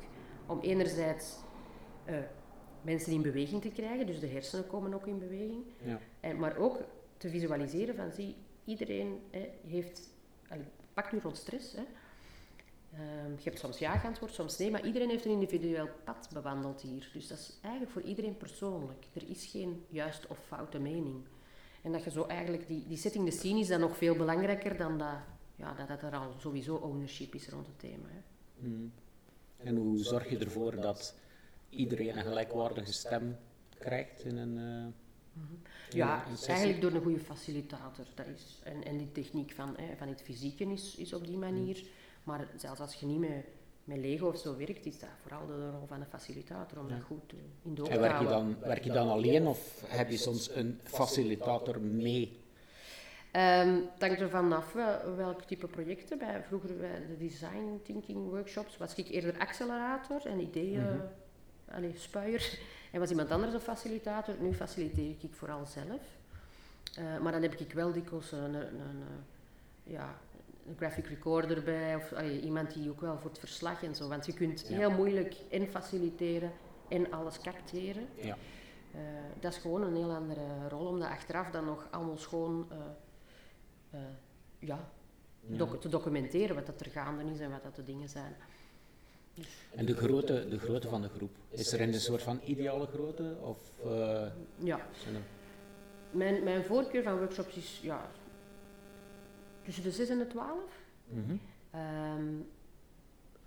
[0.47, 1.37] om enerzijds
[2.09, 2.17] uh,
[2.85, 5.64] mensen in beweging te krijgen, dus de hersenen komen ook in beweging.
[5.85, 6.01] Ja.
[6.20, 6.78] En, maar ook
[7.16, 10.09] te visualiseren van, zie, iedereen hè, heeft,
[10.95, 11.83] pak nu rond stress, hè,
[12.95, 16.80] Um, je hebt soms ja geantwoord, soms nee, maar iedereen heeft een individueel pad bewandeld
[16.80, 17.11] hier.
[17.12, 19.07] Dus dat is eigenlijk voor iedereen persoonlijk.
[19.12, 21.24] Er is geen juist of foute mening.
[21.83, 24.76] En dat je zo eigenlijk, die, die setting de scene is dan nog veel belangrijker
[24.76, 25.16] dan dat,
[25.57, 28.09] ja, dat, dat er al sowieso ownership is rond het thema.
[28.09, 28.20] Hè.
[28.61, 28.93] Hmm.
[29.57, 31.14] En hoe zorg je ervoor dat
[31.73, 33.37] iedereen een gelijkwaardige stem
[33.79, 34.57] krijgt in een.
[34.59, 34.87] Uh,
[35.91, 38.05] ja, eigenlijk door een goede facilitator.
[38.14, 41.37] Dat is, en, en die techniek van, hè, van het fysieke is, is op die
[41.37, 41.75] manier.
[41.75, 41.87] Hmm.
[42.23, 43.45] Maar zelfs als je niet met,
[43.85, 47.03] met Lego of zo werkt, is dat vooral de rol van een facilitator om dat
[47.03, 50.51] goed in de En werk je, dan, werk je dan alleen of heb je soms
[50.55, 52.41] een facilitator mee?
[53.37, 54.73] Um, het hangt ervan af
[55.16, 56.18] welk type projecten.
[56.18, 61.09] Bij, vroeger bij de design thinking workshops was ik eerder accelerator en ideeën, mm -hmm.
[61.95, 62.59] Spuier.
[62.91, 64.35] En was iemand anders een facilitator.
[64.41, 66.01] Nu faciliteer ik vooral zelf.
[66.99, 69.05] Uh, maar dan heb ik wel dikwijls een, een, een
[69.83, 70.18] ja,
[70.66, 74.09] een graphic recorder bij, of iemand die ook wel voor het verslag en zo.
[74.09, 76.53] Want je kunt heel moeilijk en faciliteren
[76.89, 78.07] en alles capteren.
[78.14, 78.37] Ja.
[78.95, 79.01] Uh,
[79.41, 82.68] dat is gewoon een heel andere rol, om dat achteraf dan nog allemaal schoon
[84.59, 84.89] ja,
[85.41, 88.37] doc te documenteren wat dat er gaande is en wat dat de dingen zijn.
[89.74, 93.37] En de grootte, de grootte van de groep, is er een soort van ideale grootte?
[93.41, 93.59] Of,
[94.59, 94.87] ja.
[96.11, 98.11] Mijn, mijn voorkeur van workshops is ja,
[99.62, 100.59] tussen de 6 en de 12.
[101.09, 102.47] Mm -hmm.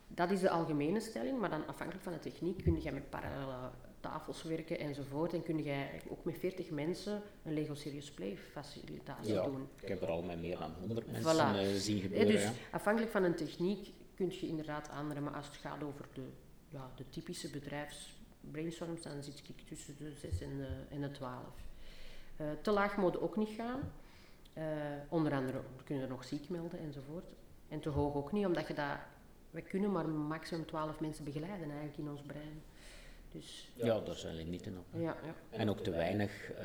[0.08, 3.70] dat is de algemene stelling, maar dan afhankelijk van de techniek kun je met parallele
[4.00, 5.34] tafels werken enzovoort.
[5.34, 9.68] En kun je ook met 40 mensen een Lego Serious Play facilitatie ja, doen.
[9.82, 11.58] Ik heb er al met meer dan 100 mensen voilà.
[11.58, 12.28] Eh, zien gebeuren.
[12.28, 16.28] dus afhankelijk van een techniek kun je inderdaad andere, maar als het gaat over de,
[16.70, 21.42] ja, de typische bedrijfsbrainstorms, dan zit ik tussen de 6 en de, en de 12.
[22.38, 23.92] Uh, eh, te laag mode ook niet gaan.
[24.58, 24.64] Uh,
[25.10, 27.26] onder andere, kunnen er nog ziek melden enzovoort.
[27.70, 28.98] En te hoog ook niet, omdat je dat...
[29.52, 32.62] We kunnen maar maximum 12 mensen begeleiden eigenlijk in ons brein.
[33.32, 34.86] Dus, ja, daar zijn limieten op.
[34.92, 35.36] Ja, ja.
[35.50, 36.52] En ook te weinig.
[36.52, 36.58] Uh,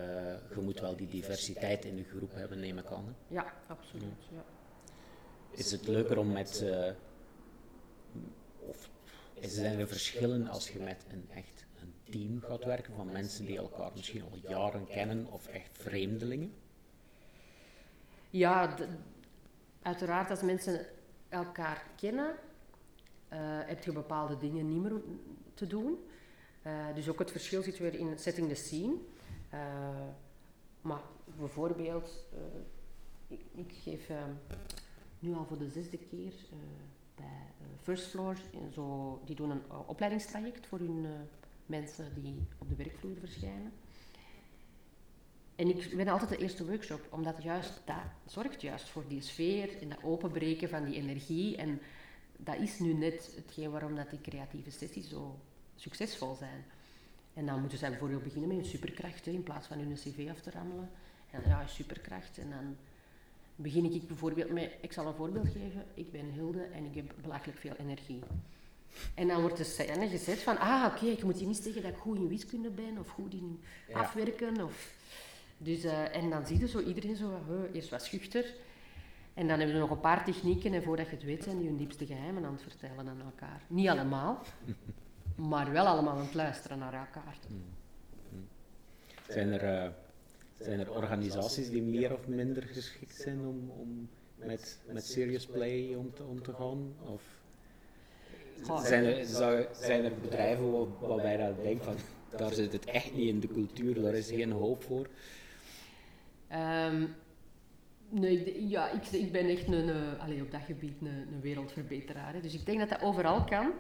[0.55, 3.17] je moet wel die diversiteit in de groep hebben, neem ik aan.
[3.29, 4.29] Ja, absoluut.
[4.33, 4.45] Ja.
[5.51, 6.65] Is het leuker om met...
[9.41, 13.59] Zijn er verschillen als je met een echt een team gaat werken van mensen die
[13.59, 16.53] elkaar misschien al jaren kennen of echt vreemdelingen?
[18.31, 18.77] Ja,
[19.83, 20.87] uiteraard als mensen
[21.29, 22.35] elkaar kennen,
[23.33, 25.01] uh, heb je bepaalde dingen niet meer
[25.55, 25.99] te doen.
[26.67, 28.95] Uh, dus ook het verschil zit weer in setting the scene.
[29.55, 29.61] Uh,
[30.81, 31.01] maar
[31.39, 32.25] bijvoorbeeld,
[33.29, 34.11] ik, ik, geef
[35.19, 36.33] nu al voor de zesde keer
[37.21, 38.37] bij First Floor,
[38.73, 41.07] zo, die doen een opleidingstraject voor hun
[41.67, 43.73] mensen die op de werkvloer verschijnen.
[45.57, 47.97] En ik ben altijd de eerste workshop, omdat juist dat
[48.27, 51.57] zorgt juist voor die sfeer en dat openbreken van die energie.
[51.57, 51.81] En
[52.37, 55.39] dat is nu net hetgeen waarom dat die creatieve sessies zo
[55.77, 56.65] succesvol zijn.
[57.35, 60.41] En dan moeten zij bijvoorbeeld beginnen met een superkracht, in plaats van hun cv af
[60.41, 60.91] te rammelen.
[61.31, 62.39] En ja, superkracht.
[62.39, 62.77] En dan
[63.63, 67.15] begin ik bijvoorbeeld met, ik zal een voorbeeld geven, ik ben Hilde en ik heb
[67.23, 68.21] belachelijk veel energie.
[69.15, 71.91] En dan wordt de scène gezet van, ah oké, ik moet hier niet zeggen dat
[71.91, 73.61] ik goed in wiskunde ben, of goed in
[73.93, 74.99] afwerken, of
[75.63, 78.55] dus, uh, en dan zie je zo iedereen zo, uh, eerst wat schuchter.
[79.35, 81.67] En dan hebben we nog een paar technieken en voordat je het weet zijn die
[81.67, 83.63] hun diepste geheimen aan het vertellen aan elkaar.
[83.67, 84.43] Niet allemaal,
[85.51, 87.37] maar wel allemaal aan het luisteren naar elkaar.
[87.47, 87.65] Hmm.
[88.31, 88.49] Hmm.
[89.29, 89.91] Zijn er, uh,
[90.61, 95.95] zijn er organisaties die meer of minder geschikt zijn om, om met, met serious play
[95.95, 96.95] om te, om te gaan?
[97.05, 97.23] Of
[98.85, 101.95] zijn, er, zou, zijn er bedrijven waarbij dat denkt van
[102.37, 105.09] daar zit het echt niet in de cultuur, daar is geen hoop voor?
[106.53, 107.15] Um,
[108.09, 112.35] nee, ja, ik, ik ben echt een, uh, allez, op dat gebied een, een wereldverbeteraar.
[112.35, 112.41] Hè.
[112.41, 113.73] Dus ik denk dat dat overal kan.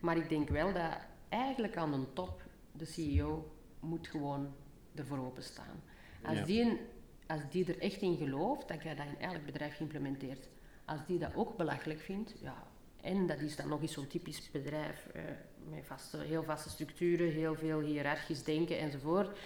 [0.00, 0.96] Maar ik denk wel dat
[1.28, 4.54] eigenlijk aan de top de CEO moet gewoon
[4.94, 5.82] ervoor openstaan.
[6.22, 6.80] Als, die,
[7.26, 10.48] als die er echt in gelooft, dat je dat in elk bedrijf geïmplementeerd.
[10.84, 12.66] Als die dat ook belachelijk vindt, ja,
[13.00, 15.22] en dat is dan nog eens zo'n typisch bedrijf uh,
[15.70, 19.38] met vaste, heel vaste structuren, heel veel hiërarchisch denken enzovoort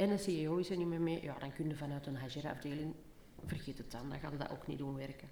[0.00, 2.94] en een CEO is er niet meer mee, ja, dan kun je vanuit een HR-afdeling,
[3.44, 5.28] vergeet het dan, dan gaat dat ook niet doen werken.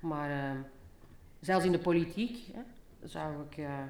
[0.00, 0.60] Maar uh,
[1.40, 2.62] zelfs in de politiek hè,
[3.08, 3.82] zou ik uh,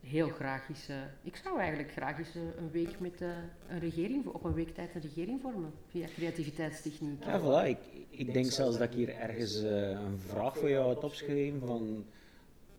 [0.00, 0.88] heel graag eens...
[0.88, 3.28] eh, ik zou eigenlijk graag eens eh, een week met eh,
[3.68, 4.26] een regering...
[4.26, 5.72] Op een week tijd een regering vormen.
[5.90, 7.24] Via creativiteitstechniek.
[7.24, 7.68] Ja, voilà.
[7.68, 7.78] Ik,
[8.08, 12.04] ik denk zelfs dat ik hier ergens een vraag voor jou had opgeschreven van...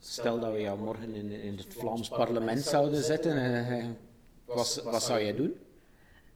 [0.01, 3.97] Stel dat we jou morgen in, in het Vlaams parlement zouden zetten,
[4.45, 5.53] wat, wat zou jij doen?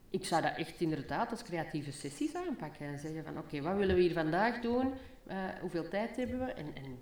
[0.10, 2.86] Ik zou dat echt inderdaad als creatieve sessies aanpakken.
[2.86, 4.94] En zeggen van, oké, wat willen we hier vandaag doen?
[5.62, 6.46] Hoeveel tijd hebben we?
[6.46, 6.98] En, en,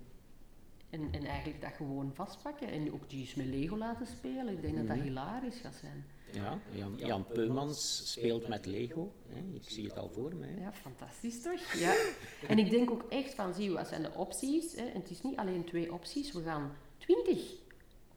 [0.92, 2.68] en, en eigenlijk dat gewoon vastpakken.
[2.68, 4.48] En ook die eens met Lego laten spelen.
[4.48, 6.04] Ik denk dat dat hilarisch gaat zijn.
[6.32, 9.12] Ja, Jan, Jan Peumans speelt met Lego.
[9.28, 9.40] Hè.
[9.54, 10.46] Ik zie het al voor me.
[10.46, 10.60] hè.
[10.60, 11.72] Ja, fantastisch toch?
[11.72, 11.94] Ja.
[12.48, 14.76] En ik denk ook echt van, zie je, wat zijn de opties?
[14.76, 14.84] Hè?
[14.86, 17.54] En het is niet alleen twee opties, we gaan twintig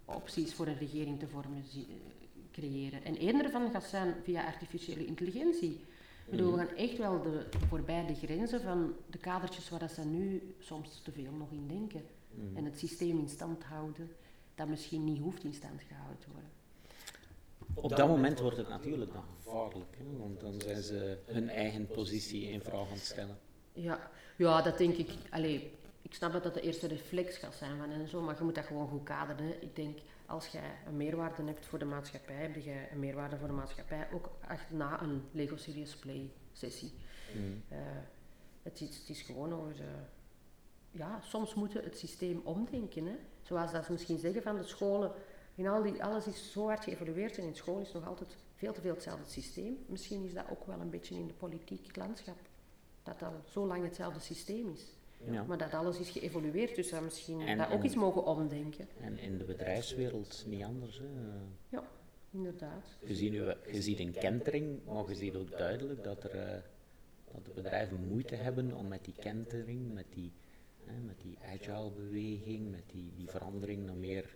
[0.05, 1.81] opties voor een regering te vormen eh,
[2.51, 3.03] creëren.
[3.03, 5.71] En één daarvan gaat zijn via artificiële intelligentie.
[6.25, 9.91] Ik bedoel, we gaan echt wel de, voorbij de grenzen van de kadertjes waar dat
[9.91, 12.01] ze nu soms te veel nog in denken.
[12.53, 14.11] En het systeem in stand houden,
[14.55, 16.49] dat misschien niet hoeft in stand gehouden te worden.
[17.73, 21.87] Op dat moment wordt het natuurlijk dan gevaarlijk, hè, want dan zijn ze hun eigen
[21.87, 23.37] positie in vraag aan het stellen.
[23.73, 25.09] Ja, ja dat denk ik.
[25.29, 25.71] Allee,
[26.01, 28.55] ik snap dat dat de eerste reflex gaat zijn van en zo, maar je moet
[28.55, 29.45] dat gewoon goed kaderen.
[29.45, 29.51] hè.
[29.59, 33.47] Ik denk, als jij een meerwaarde hebt voor de maatschappij, heb jij een meerwaarde voor
[33.47, 36.91] de maatschappij, ook echt na een Lego Serious Play sessie.
[37.69, 37.77] Eh,
[38.63, 39.79] het, is, het is gewoon over...
[39.79, 39.87] eh,
[40.97, 43.05] ja, soms moeten het systeem omdenken.
[43.05, 43.15] Hè.
[43.41, 45.11] Zoals dat ze misschien zeggen van de scholen,
[45.55, 48.73] in al die, alles is zo hard geëvolueerd en in school is nog altijd veel
[48.73, 49.77] te veel hetzelfde systeem.
[49.85, 52.37] Misschien is dat ook wel een beetje in de politiek landschap,
[53.03, 54.85] dat dat zo lang hetzelfde systeem is.
[55.31, 55.43] Ja.
[55.43, 58.87] Maar dat alles is geëvolueerd, dus dat misschien En- dat ook eens mogen omdenken.
[59.01, 60.97] En in de bedrijfswereld niet anders.
[60.99, 61.05] Hè.
[61.69, 61.83] Ja,
[62.31, 62.85] inderdaad.
[63.05, 66.61] Je, ziet nu, je ziet een kentering, maar je ziet ook duidelijk dat, er, eh,
[67.31, 70.31] dat de bedrijven moeite hebben om met die kentering, met die,
[71.05, 74.35] met die agile beweging, met die, die verandering naar meer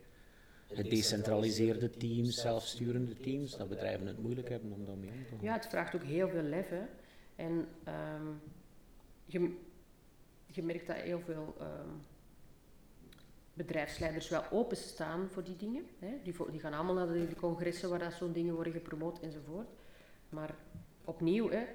[0.68, 5.38] gedecentraliseerde teams, zelfsturende teams, dat bedrijven het moeilijk hebben om daarmee om te gaan.
[5.42, 6.70] Ja, het vraagt ook heel veel lef.
[6.70, 6.84] Hè.
[7.36, 8.28] En ehm,
[9.26, 9.56] je,
[10.46, 11.90] je merkt dat heel veel ehm,
[13.54, 15.86] bedrijfsleiders wel openstaan voor die dingen.
[16.00, 16.14] Hè.
[16.24, 19.68] Die, die gaan allemaal naar de, de congressen waar dat zo'n dingen worden gepromoot enzovoort.
[20.30, 20.56] Maar
[21.06, 21.66] opnieuw hè,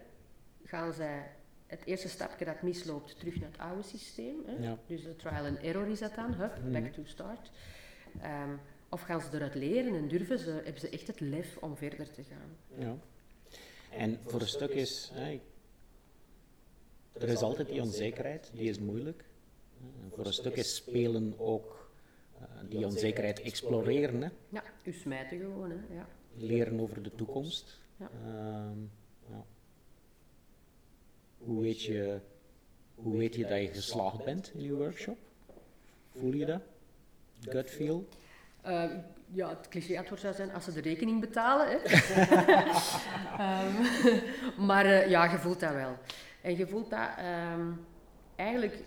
[0.64, 1.36] gaan zij
[1.78, 4.36] het eerste stapje dat misloopt terug naar het oude systeem.
[4.46, 4.66] Hè.
[4.66, 4.78] Ja.
[4.86, 7.50] Dus de trial and error is dat dan, hup, back to start.
[8.20, 8.56] Ehm,
[8.88, 12.10] of gaan ze eruit leren en durven ze, hebben ze echt het lef om verder
[12.10, 12.56] te gaan.
[12.78, 12.96] Ja.
[13.90, 15.40] En voor een stuk is, hè,
[17.12, 19.24] er is altijd die onzekerheid, die is moeilijk.
[20.02, 21.90] En voor een stuk is spelen ook
[22.38, 24.28] eh, die onzekerheid exploreren, hè.
[24.48, 25.94] Ja, u smijten gewoon, hè.
[25.94, 26.06] Ja.
[26.36, 27.80] leren over de toekomst.
[27.96, 28.10] Ja.
[28.24, 28.80] Ehm,
[29.30, 29.44] ja.
[31.44, 32.20] Hoe, weet je,
[32.94, 35.18] hoe weet je dat je geslaagd bent in je workshop?
[36.10, 36.60] Voel je dat?
[37.40, 38.08] Gut feel?
[38.62, 38.90] Eh,
[39.26, 41.66] ja, het cliché-antwoord zou zijn als ze de rekening betalen.
[41.68, 41.76] Hè.
[43.38, 43.82] Ehm,
[44.68, 45.98] maar eh, ja, je voelt dat wel.
[46.42, 47.72] En je voelt dat ehm,
[48.36, 48.82] eigenlijk...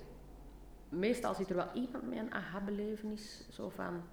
[0.90, 3.48] Meestal zit er wel iemand met een aha-belevenis.
[3.52, 4.04] Zo van...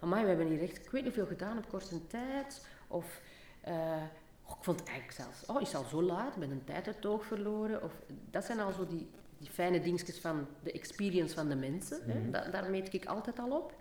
[0.00, 0.84] Amai, we hebben hier echt...
[0.84, 2.66] Ik weet niet veel gedaan op korte tijd.
[2.88, 3.20] Of...
[3.60, 4.02] eh,
[4.46, 5.46] oh, ik vond het eigenlijk zelfs...
[5.46, 6.34] Oh, is al zo laat?
[6.34, 7.82] Ik ben een tijd uit oog verloren.
[7.82, 7.92] Of,
[8.30, 12.00] dat zijn al zo die, die fijne dingetjes van de experience van de mensen.
[12.10, 12.30] hè.
[12.30, 13.74] Da- daar meet ik altijd al op.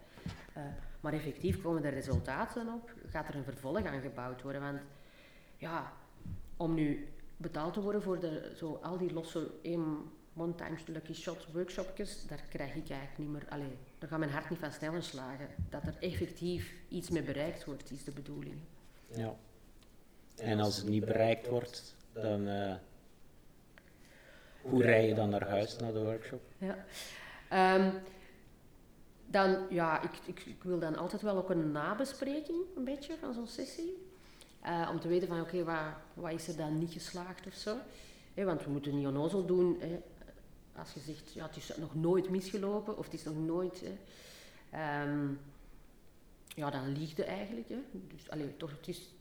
[0.53, 0.63] Eh,
[1.01, 4.61] maar effectief komen er resultaten op, gaat er een vervolg aan gebouwd worden.
[4.61, 4.79] Want
[5.57, 5.93] ja,
[6.57, 7.07] om nu
[7.37, 12.27] betaald te worden voor de, zo, al die losse één one times lucky shot workshopjes,
[12.27, 13.45] daar krijg ik eigenlijk niet meer.
[13.49, 15.47] Allee, daar gaat mijn hart niet van sneller slagen.
[15.69, 18.57] Dat er effectief iets mee bereikt wordt, is de bedoeling.
[19.07, 19.35] Ja.
[20.35, 22.47] En als het niet bereikt wordt, dan.
[22.47, 22.75] eh,
[24.61, 26.41] hoe rij je dan naar huis, naar de workshop?
[26.57, 26.85] Ja.
[27.49, 27.91] Ehm,
[29.25, 33.33] dan, ja, ik, ik, ik wil dan altijd wel ook een nabespreking, een beetje, van
[33.33, 34.07] zo'n sessie.
[34.61, 35.63] Eh, om te weten van, oké,
[36.13, 37.77] wat is er dan niet geslaagd of zo.
[38.35, 39.81] Want we moeten niet onnozel doen.
[40.75, 43.83] Als je zegt, ja, het is nog nooit misgelopen, of het is nog nooit...
[44.69, 45.27] Ehm,
[46.55, 47.69] ja, dan lieg je eigenlijk.
[47.69, 47.77] Hè.
[47.91, 49.13] Dus, allee, toch, het is,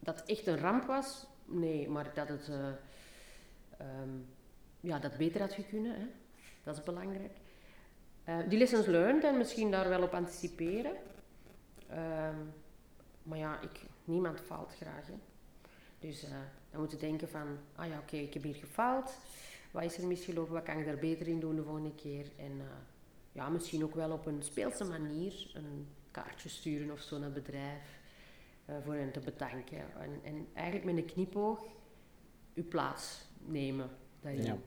[0.00, 2.48] dat het echt een ramp was, nee, maar dat het...
[2.48, 2.68] eh,
[3.78, 4.10] ehm,
[4.80, 6.06] ja, dat beter had kunnen, hè.
[6.62, 7.36] dat is belangrijk.
[8.24, 10.92] Eh, die lessons learned en misschien daar wel op anticiperen.
[11.88, 12.36] Ehm,
[13.22, 15.06] maar ja, ik, niemand faalt graag.
[15.98, 16.30] Dus eh,
[16.70, 19.12] dan moeten denken van, ah ja, oké, ik heb hier gefaald.
[19.70, 20.52] Wat is er misgelopen?
[20.52, 22.26] Wat kan ik daar beter in doen de volgende keer?
[22.36, 22.62] En
[23.32, 27.44] ja, misschien ook wel op een speelse manier een kaartje sturen of zo naar het
[27.44, 27.99] bedrijf.
[28.70, 29.78] Eh, voor hen te bedanken.
[29.78, 31.64] En, en eigenlijk met een knipoog
[32.54, 33.90] uw plaats nemen.
[34.20, 34.44] daarin.
[34.44, 34.58] Ja.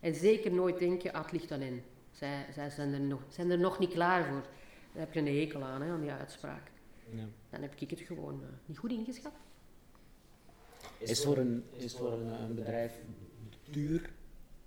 [0.00, 1.82] En zeker nooit denken, ah, het ligt aan hen.
[2.10, 4.42] Zij, zij zijn, er nog, zijn er nog niet klaar voor.
[4.92, 6.70] Daar heb je een hekel aan, hè, aan die uitspraak.
[7.10, 7.24] ja.
[7.50, 9.32] dan heb ik het gewoon uh, niet goed ingeschat.
[10.98, 12.92] Is voor een, is voor een, een bedrijf
[13.70, 14.10] duur,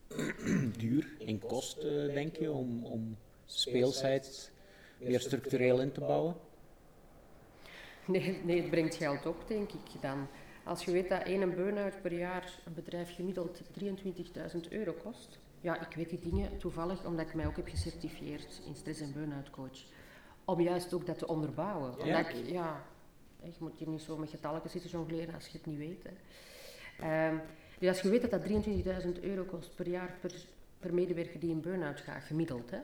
[0.77, 4.51] duur in kosten, denk je, om, om speelsites
[4.97, 6.35] meer structureel in te bouwen?
[8.07, 10.27] Nee, nee, het brengt geld op, denk ik dan.
[10.63, 15.39] Als je weet dat één burn-out per jaar een bedrijf gemiddeld 23.000 euro kost.
[15.61, 19.13] Ja, ik weet die dingen toevallig omdat ik mij ook heb gecertificeerd in stress- en
[19.13, 19.85] burn-out coach.
[20.45, 21.99] Om juist ook dat te onderbouwen.
[21.99, 22.29] Omdat.
[22.29, 22.83] Ik, ja,
[23.43, 26.03] je moet hier niet zo met getallen zitten jongleren als je het niet weet.
[26.03, 27.27] Hè.
[27.29, 27.41] Um,
[27.79, 28.65] dus als je weet dat dat
[29.05, 30.33] 23.000 euro kost per jaar per,
[30.79, 32.79] per medewerker die in burn-out gaat, gemiddeld, hè,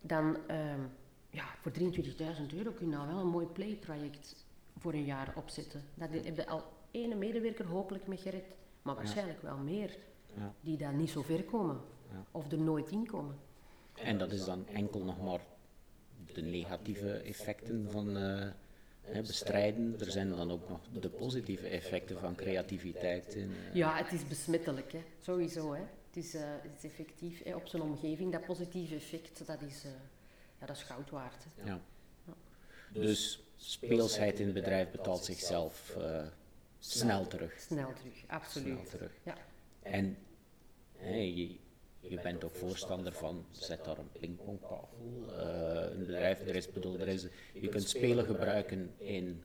[0.00, 0.90] dan um,
[1.34, 4.46] ja, voor 23.000 euro kun je nou wel een mooi playtraject
[4.78, 5.82] voor een jaar opzetten.
[5.94, 8.44] Dat heb je al ene medewerker hopelijk met gered,
[8.82, 9.96] maar waarschijnlijk wel meer,
[10.36, 10.54] ja.
[10.60, 11.80] die dan niet zo ver komen
[12.10, 12.24] ja.
[12.30, 13.36] of er nooit in komen.
[13.94, 15.40] En dat is dan enkel nog maar
[16.32, 18.48] de negatieve effecten van uh,
[19.20, 20.00] bestrijden.
[20.00, 23.34] Er zijn dan ook nog de positieve effecten van creativiteit.
[23.34, 23.74] In, uh...
[23.74, 25.02] Ja, het is besmettelijk, hè.
[25.20, 25.72] sowieso.
[25.72, 25.80] Hè.
[25.80, 28.32] Het, is, uh, het is effectief hè, op zijn omgeving.
[28.32, 29.84] Dat positieve effect, dat is,
[30.60, 31.46] ja, dat is goud waard.
[31.64, 31.80] Ja.
[32.92, 35.96] Dus speelsheid in het bedrijf betaalt zichzelf
[36.78, 37.60] snel terug.
[37.60, 38.78] Snel terug, absoluut.
[38.78, 39.12] Snel terug.
[39.22, 39.36] Ja.
[39.82, 40.16] En
[40.96, 41.58] hey, je,
[42.08, 44.98] je bent ook voorstander van, zet daar een pingpongtafel.
[45.28, 49.42] Uh, een bedrijf, er is, bedoel, er is, je kunt spelen gebruiken in,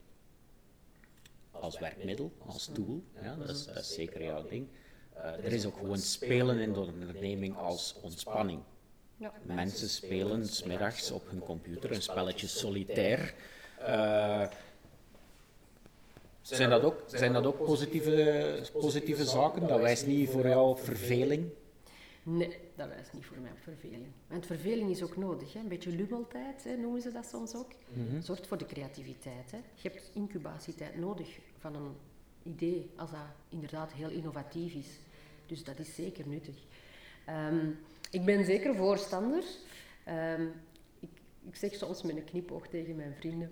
[1.51, 3.03] als werkmiddel, als tool.
[3.22, 4.68] Ja, dat, is, dat is zeker jouw ding.
[5.16, 8.62] Uh, er is ook gewoon spelen in de onderneming als ontspanning.
[9.20, 9.34] Ja.
[9.43, 13.34] Mensen spelen smiddags op hun computer een spelletje solitair.
[13.80, 14.47] Uh,
[16.41, 19.67] zijn dat ook, zijn dat ook positieve, positieve zaken?
[19.67, 21.49] Dat wijst niet voor jou op verveling?
[22.24, 24.11] Nee, dat wijst niet voor mij op verveling.
[24.28, 25.53] Want verveling is ook nodig.
[25.53, 25.59] Hè?
[25.59, 27.72] Een beetje lummeltijd hè, noemen ze dat soms ook.
[27.93, 29.51] Mm Zorgt voor de creativiteit.
[29.51, 29.57] Hè?
[29.57, 31.95] Je hebt incubatietijd nodig van een
[32.43, 34.99] idee als dat inderdaad heel innovatief is.
[35.45, 36.55] Dus dat is zeker nuttig.
[37.30, 37.80] Um,
[38.10, 39.43] ik ben zeker voorstander.
[40.38, 40.53] Um,
[40.99, 41.10] ik,
[41.47, 43.51] ik zeg soms met een knipoog tegen mijn vrienden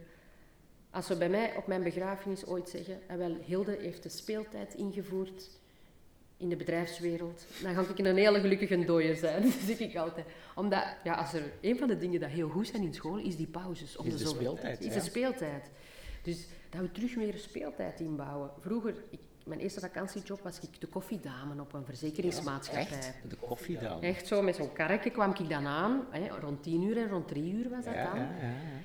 [0.97, 4.73] als ze bij mij op mijn begrafenis ooit zeggen, en wel, Hilde heeft de speeltijd
[4.73, 5.49] ingevoerd
[6.37, 9.41] in de bedrijfswereld, dan ga ik een hele gelukkige dooier zijn.
[9.43, 10.25] Dat zeg ik altijd.
[10.55, 13.35] Omdat, ja, als er een van de dingen dat heel goed zijn in school, is
[13.35, 13.97] die pauzes.
[13.97, 14.81] Om is de, de speeltijd.
[14.81, 15.69] Is de speeltijd.
[16.21, 18.51] Dus dat we terug meer speeltijd inbouwen.
[18.59, 22.97] Vroeger, ik, mijn eerste vakantiejob was ik de koffiedame op een verzekeringsmaatschappij.
[22.97, 23.13] echt?
[23.29, 24.01] De koffiedame?
[24.01, 26.05] Echt zo, met zo'n karretje kwam ik dan aan.
[26.09, 28.19] Hè, rond tien uur en rond drie uur was dat dan.
[28.19, 28.29] Ja,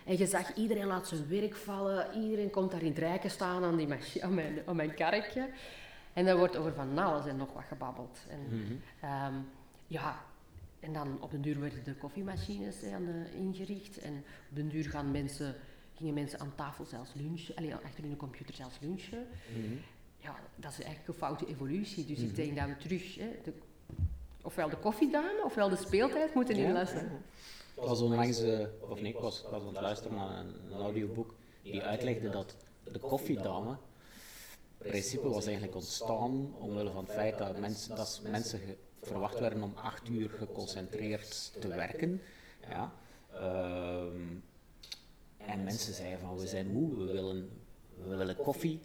[0.05, 2.23] en je zag, iedereen laat zijn werk vallen.
[2.23, 5.49] Iedereen komt daar in het rijken staan aan, die machine, aan, mijn, aan mijn karretje.
[6.13, 8.19] En er wordt over van alles en nog wat gebabbeld.
[8.29, 9.49] En, mm um,
[9.87, 10.25] ja,
[10.81, 12.97] en dan op den duur werden de koffiemachines hè,
[13.31, 13.99] ingericht.
[13.99, 15.55] En op den duur gaan mensen,
[15.95, 17.57] gingen mensen aan tafel zelfs lunchen.
[17.57, 19.27] Allee, achter hun computer zelfs lunchen.
[19.55, 19.79] Mm -hmm
[20.23, 22.05] ja, dat is eigenlijk een foute evolutie.
[22.05, 22.35] Dus ik mhm.
[22.35, 23.53] denk dat we terug, hè, de,
[24.43, 27.23] ofwel de koffiedame, ofwel de speeltijd moeten inlassen.
[27.75, 30.81] Ik was onlangs, uh, of nee, ik was, was aan het luisteren naar een, een
[30.81, 32.57] audioboek die uitlegde dat
[32.93, 33.77] de koffiedame
[34.83, 38.61] in principe was eigenlijk ontstaan omwille van het feit dat mensen, dat mensen
[39.03, 42.23] verwacht werden om acht uur geconcentreerd te werken.
[42.69, 42.93] Ja.
[43.35, 44.45] Um,
[45.37, 47.51] en mensen zeiden van we zijn moe, we willen,
[48.05, 48.81] we willen koffie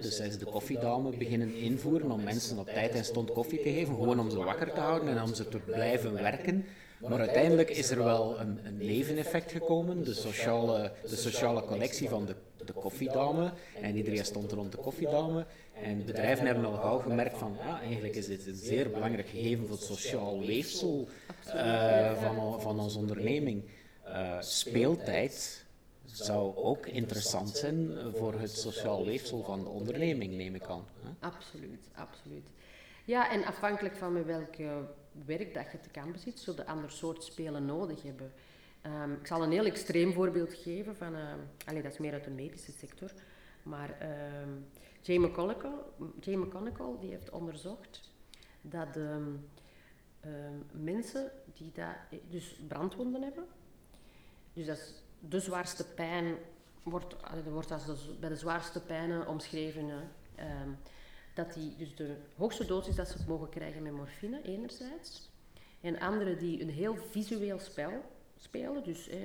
[0.00, 3.94] dus is de koffiedame beginnen invoeren om mensen op tijd en stond koffie te geven,
[3.94, 6.64] gewoon om ze wakker te houden en om ze te blijven werken.
[6.98, 12.26] Maar uiteindelijk is er wel een, een neveneffect gekomen, de sociale, de sociale connectie van
[12.26, 12.34] de,
[12.64, 13.52] de koffiedame.
[13.80, 15.46] En iedereen stond rond de koffiedame.
[15.82, 19.66] En bedrijven hebben al gauw gemerkt van, ja, eigenlijk is dit een zeer belangrijk gegeven
[19.66, 21.08] voor het sociaal weefsel
[21.46, 23.62] uh, van, van onze onderneming.
[24.08, 25.64] Uh, speeltijd
[26.06, 30.84] zou ook interessant zijn voor het sociaal weefsel van de onderneming, neem ik aan.
[31.18, 32.46] Absoluut, absoluut.
[33.04, 34.54] Ja, en afhankelijk van welk
[35.24, 38.32] werk dat je te kampen zit, zullen de ander soort spelen nodig hebben.
[38.82, 42.30] Um, ik zal een heel extreem voorbeeld geven van, uh, dat is meer uit de
[42.30, 43.12] medische sector,
[43.62, 43.98] maar
[44.42, 44.66] um,
[45.02, 45.72] Jay, McConnell,
[46.20, 46.48] Jay
[47.00, 48.10] die heeft onderzocht
[48.60, 49.48] dat um,
[50.72, 53.46] mensen die dat, dus brandwonden hebben,
[54.52, 56.34] dus dat is de zwaarste pijn
[56.82, 59.90] wordt, wordt als bij de zwaarste pijnen omschreven.
[60.34, 60.70] Ehm,
[61.34, 65.30] dat die, dus de hoogste dosis dat ze mogen krijgen met morfine, enerzijds.
[65.80, 68.04] En anderen die een heel visueel spel
[68.36, 69.18] spelen, dus eh,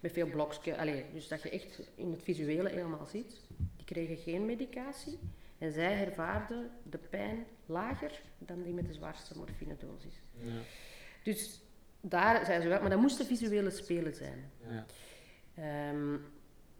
[0.00, 0.76] met veel blokjes,
[1.12, 3.40] dus dat je echt in het visuele helemaal ziet,
[3.76, 5.18] die kregen geen medicatie.
[5.58, 10.14] En zij ervaarden de pijn lager dan die met de zwaarste morfinedosis.
[10.32, 10.52] Ja.
[11.22, 11.60] Dus
[12.08, 14.50] daar zijn ze wel, maar dat moesten visuele spelen zijn.
[14.68, 14.84] Ja.
[15.90, 16.32] Um,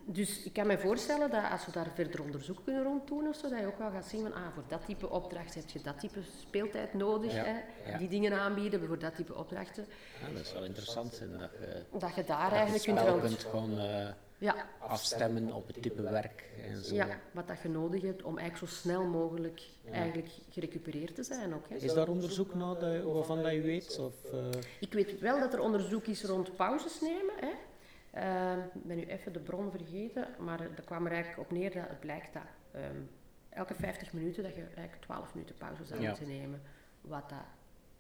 [0.07, 3.37] dus ik kan me voorstellen dat als we daar verder onderzoek kunnen rond doen of
[3.37, 5.81] zo, dat je ook wel gaat zien van, ah, voor dat type opdracht heb je
[5.81, 7.33] dat type speeltijd nodig.
[7.35, 7.91] Ja, Hè?
[7.91, 7.99] ja.
[7.99, 9.87] Die dingen aanbieden voor dat type opdrachten.
[10.21, 11.15] Ja, dat is wel interessant.
[11.15, 13.21] zijn dat je, Dat je daar dat je eigenlijk kunt rond...
[13.21, 14.09] kunt gewoon eh,
[14.45, 16.95] Ja, afstemmen op het type werk en zo.
[16.95, 21.55] ja, wat dat je nodig hebt om eigenlijk zo snel mogelijk eigenlijk gerecupereerd te zijn
[21.55, 21.69] ook.
[21.69, 21.77] Hè?
[21.77, 23.99] Is daar onderzoek naar dat, waarvan dat je weet?
[23.99, 27.35] Of, eh, Ik weet wel dat er onderzoek is rond pauzes nemen.
[27.41, 27.51] Hè.
[28.21, 31.73] Ehm, Ik ben nu even de bron vergeten, maar er kwam er eigenlijk op neer
[31.73, 32.43] dat het blijkt dat
[32.73, 32.97] ehm,
[33.49, 36.09] elke 50 minuten dat je eigenlijk 12 minuten pauze zou Ja.
[36.09, 36.63] moeten nemen.
[37.01, 37.39] Wat dat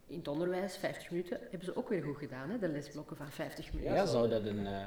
[0.07, 3.31] in het onderwijs, 50 minuten, hebben ze ook weer goed gedaan, hè, de lesblokken van
[3.31, 3.95] 50 minuten.
[3.95, 4.87] ja, zou dat, een, eh,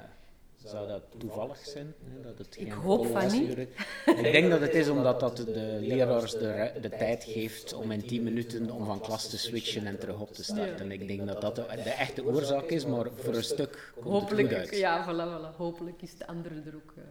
[0.63, 1.93] zou dat toevallig zijn?
[2.03, 3.57] Hè, dat het Ik geen hoop volle van niet.
[4.05, 8.07] Ik denk dat het is omdat dat de leraars de, de tijd geeft om in
[8.07, 10.91] 10 minuten om van klas te switchen en terug op te starten.
[10.91, 14.13] Ik denk dat dat de, de echte oorzaak is, maar voor een stuk komt het
[14.13, 14.77] Hopelijk, goed uit.
[14.77, 15.57] ja, voilà, voilà.
[15.57, 17.03] Hopelijk is de andere er ook eh,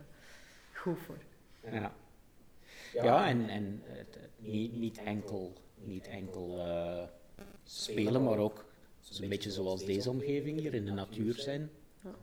[0.72, 1.18] goed voor.
[1.72, 1.92] Ja,
[2.92, 7.02] ja en, en het, het niet, niet enkel, niet enkel eh,
[7.64, 8.64] spelen, maar ook
[9.20, 11.70] een beetje zoals deze omgeving hier in de natuur zijn.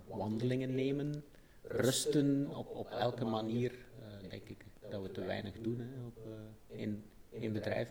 [0.08, 1.24] Wandelingen nemen,
[1.62, 6.18] rusten op, op elke manier, eh, denk ik dat we te weinig doen hè, op,
[6.70, 7.90] eh, in, in bedrijf.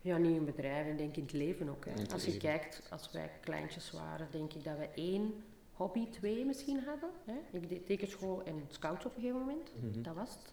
[0.00, 1.84] Ja, niet in bedrijven, ik denk in het leven ook.
[1.84, 1.90] Hè.
[1.90, 2.48] Het Als je leven.
[2.48, 5.34] kijkt, als wij kleintjes waren, denk ik dat we één
[5.72, 7.10] hobby, twee misschien hadden.
[7.24, 7.58] Hè.
[7.58, 10.02] Ik deed tekenschool en scouts op een gegeven moment, Mhm.
[10.02, 10.52] dat was het.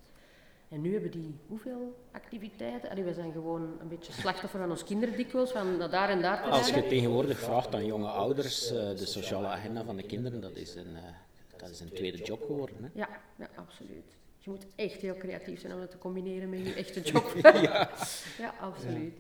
[0.72, 2.90] En nu hebben die hoeveel activiteiten?
[2.90, 6.44] Allee, we zijn gewoon een beetje slachtoffer van ons kinderen dikwijls, van daar en daar
[6.44, 10.42] te Als je tegenwoordig vraagt aan jonge ouders, eh, de sociale agenda van de kinderen,
[10.42, 11.04] dat is een, eh,
[11.58, 12.76] dat is een tweede job geworden.
[12.84, 12.90] Hè?
[12.94, 14.18] Ja, ja, absoluut.
[14.38, 17.34] Je moet echt heel creatief zijn om dat te combineren met je echte job.
[18.38, 18.54] ja.
[18.60, 19.18] absoluut.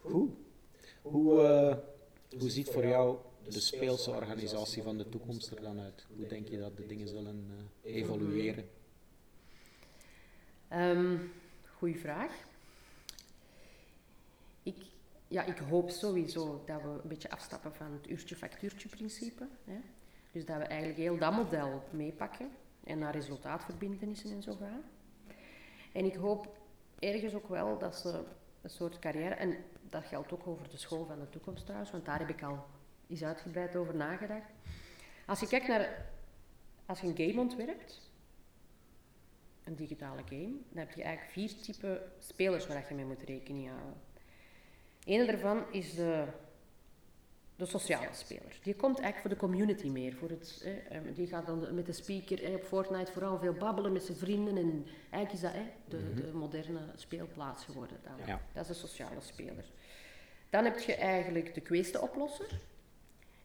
[0.00, 0.28] Hoe,
[1.02, 1.76] hoe, eh,
[2.38, 3.16] hoe ziet voor jou
[3.48, 6.06] de speelse organisatie van de toekomst er dan uit?
[6.16, 7.48] Hoe denk je dat de dingen zullen
[7.82, 8.78] evolueren?
[10.70, 11.16] Ehm
[11.78, 12.32] goeie vraag.
[14.62, 14.76] Ik,
[15.28, 19.48] ja, ik hoop sowieso dat we een beetje afstappen van het uurtje-factuurtje principe.
[19.64, 19.78] Hè.
[20.32, 22.50] Dus dat we eigenlijk heel dat model meepakken
[22.84, 24.82] en naar resultaatverbindenissen en zo gaan.
[25.92, 26.58] En ik hoop
[26.98, 28.22] ergens ook wel dat ze
[28.62, 29.56] een soort carrière, en
[29.88, 32.66] dat geldt ook over de school van de toekomst trouwens, want daar heb ik al
[33.08, 34.50] eens uitgebreid over nagedacht.
[35.26, 36.06] Als je kijkt naar,
[36.86, 38.09] als je een game ontwerpt,
[39.70, 43.68] een digitale game, dan heb je eigenlijk vier typen spelers waar je mee moet rekening
[43.68, 43.94] houden.
[45.04, 46.24] Eén daarvan is de,
[47.56, 48.58] de sociale speler.
[48.62, 50.14] Die komt eigenlijk voor de community meer.
[50.14, 53.52] Voor het, eh, eh, die gaat dan met de speaker eh, op Fortnite vooral veel
[53.52, 54.56] babbelen met zijn vrienden.
[54.56, 57.96] En eigenlijk is dat eh, de, de moderne speelplaats geworden.
[58.02, 58.26] Dan.
[58.26, 58.40] Ja.
[58.52, 59.64] Dat is de sociale speler.
[60.50, 62.60] Dan heb je eigenlijk de kweesteoplosser.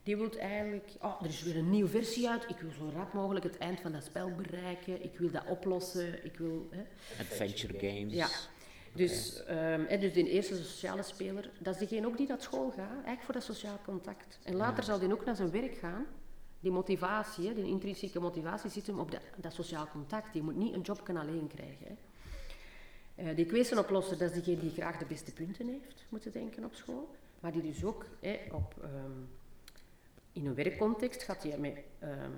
[0.05, 2.49] Die wil eigenlijk, oh, er is weer een nieuwe versie uit.
[2.49, 5.03] Ik wil zo rap mogelijk het eind van dat spel bereiken.
[5.03, 6.25] Ik wil dat oplossen.
[6.25, 6.83] Ik wil, hè.
[7.19, 8.13] Adventure games.
[8.13, 8.27] Ja.
[8.93, 12.69] Dus, ehm, hè, dus de eerste sociale speler, dat is degene ook die naar school
[12.69, 14.39] gaat, eigenlijk voor dat sociaal contact.
[14.43, 16.05] En later zal die ook naar zijn werk gaan.
[16.59, 20.33] Die motivatie, hè, die intrinsieke motivatie zit hem op dat, dat sociaal contact.
[20.33, 21.87] Die moet niet een job kunnen alleen krijgen.
[21.87, 21.95] Hè.
[23.15, 23.45] Eh, die
[24.17, 27.15] dat is degene die graag de beste punten heeft, moeten denken op school.
[27.39, 29.11] Maar die dus ook hè, op, ehm,
[30.35, 32.31] in een werkcontext gaat die met, ehm,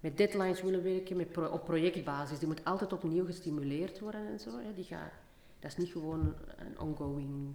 [0.00, 2.38] met deadlines willen werken, met op projectbasis.
[2.38, 4.58] Die moet altijd opnieuw gestimuleerd worden en zo.
[4.58, 4.74] Hè.
[4.74, 5.12] Die gaat,
[5.58, 7.54] dat is niet gewoon een ongoing,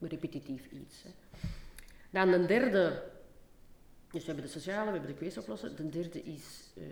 [0.00, 1.04] repetitief iets.
[2.10, 3.02] Dan een derde,
[4.10, 5.76] dus we hebben de sociale, we hebben de kweestoplosser.
[5.76, 6.84] De derde is, eh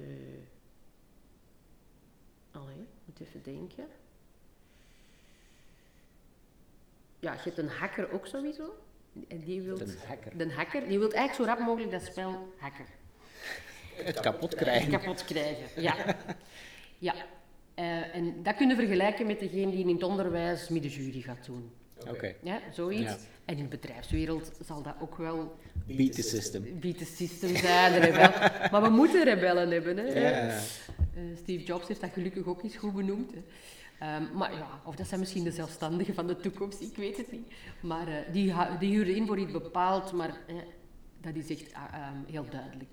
[2.51, 3.87] allee, moet even denken.
[7.19, 8.75] Ja, je hebt een hacker ook sowieso.
[9.29, 10.37] En die wil, Een hacker.
[10.37, 12.85] de hacker, die wil eigenlijk zo rap mogelijk dat spel hacken.
[13.95, 14.91] Het kapot krijgen.
[14.91, 15.95] Kapot krijgen, ja.
[16.99, 17.15] ja.
[17.75, 21.71] Eh, en dat kunnen we vergelijken met degene die in het onderwijs middenjury gaat doen.
[22.09, 22.35] Oké.
[22.43, 23.03] Ja, zoiets.
[23.13, 23.17] Ja.
[23.45, 25.57] En in de bedrijfswereld zal dat ook wel
[25.87, 26.81] Beat the system.
[26.81, 28.31] beat the system zijn, de rebel.
[28.71, 29.97] Maar we moeten rebellen hebben.
[29.97, 30.03] Hè.
[30.05, 30.49] Ja.
[30.49, 33.33] Eh, Steve Jobs heeft dat gelukkig ook eens goed benoemd.
[33.35, 33.43] Hè.
[33.99, 37.33] Ehm, maar ja, of dat zijn misschien de zelfstandigen van de toekomst, ik weet het
[37.33, 37.53] niet.
[37.83, 40.57] Maar eh, die, die huren in voor iets bepaald, maar eh,
[41.21, 42.91] dat is echt ah, ehm, heel duidelijk.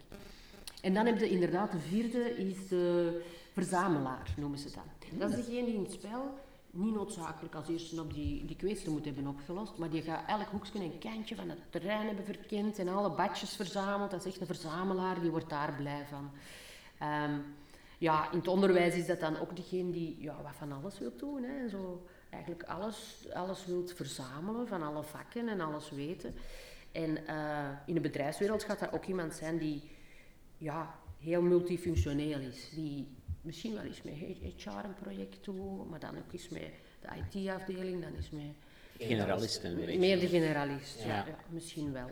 [0.82, 3.24] En dan heb je inderdaad de vierde, is de
[3.54, 5.20] verzamelaar, noemen ze dat.
[5.20, 6.34] Dat is degene die in het spel
[6.72, 10.48] niet noodzakelijk als eerste op die, die kwestie moet hebben opgelost, maar die gaat elk
[10.52, 14.12] hoekje en kantje van het terrein hebben verkend en alle badjes verzameld.
[14.12, 16.32] Dat is echt een verzamelaar, die wordt daar blij van.
[16.98, 17.40] Ehm,
[18.02, 21.12] ja, in het onderwijs is dat dan ook degene die ja, wat van alles wil
[21.18, 21.44] doen.
[21.44, 21.70] Hè.
[21.70, 26.36] Zo, eigenlijk alles, alles wil verzamelen van alle vakken en alles weten.
[26.92, 29.84] En eh, in de bedrijfswereld gaat dat ook iemand zijn die
[30.58, 32.70] ja, heel multifunctioneel is.
[32.70, 33.08] Die
[33.42, 36.72] misschien wel eens met HR een project doet, maar dan ook eens met
[37.02, 38.56] de IT-afdeling, dan is met...
[38.98, 39.76] Generalisten.
[39.76, 41.26] Meer, meer de generalist, ja.
[41.26, 42.10] ja, misschien wel.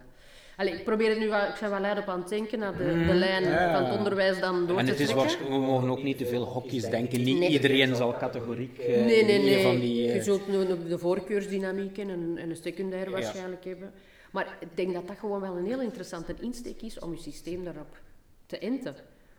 [0.59, 2.77] Allee, ik probeer het nu wel, ik ben wel leid op aan het denken naar
[2.77, 3.43] de, de mm, lijn
[3.73, 6.43] van het onderwijs dan door en te het is We mogen ook niet te veel
[6.43, 7.23] hokjes denken.
[7.23, 9.63] Niet iedereen zal categoriek uh, nee, nee, nee.
[9.63, 10.07] van die...
[10.07, 10.15] Uh...
[10.15, 13.93] Je zult nu de voorkeursdynamiek en een, en een secundair waarschijnlijk hebben.
[14.31, 17.63] Maar ik denk dat dat gewoon wel een heel interessante insteek is om je systeem
[17.63, 17.97] daarop
[18.45, 18.95] te enten.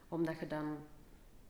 [0.08, 0.64] Omdat je dan...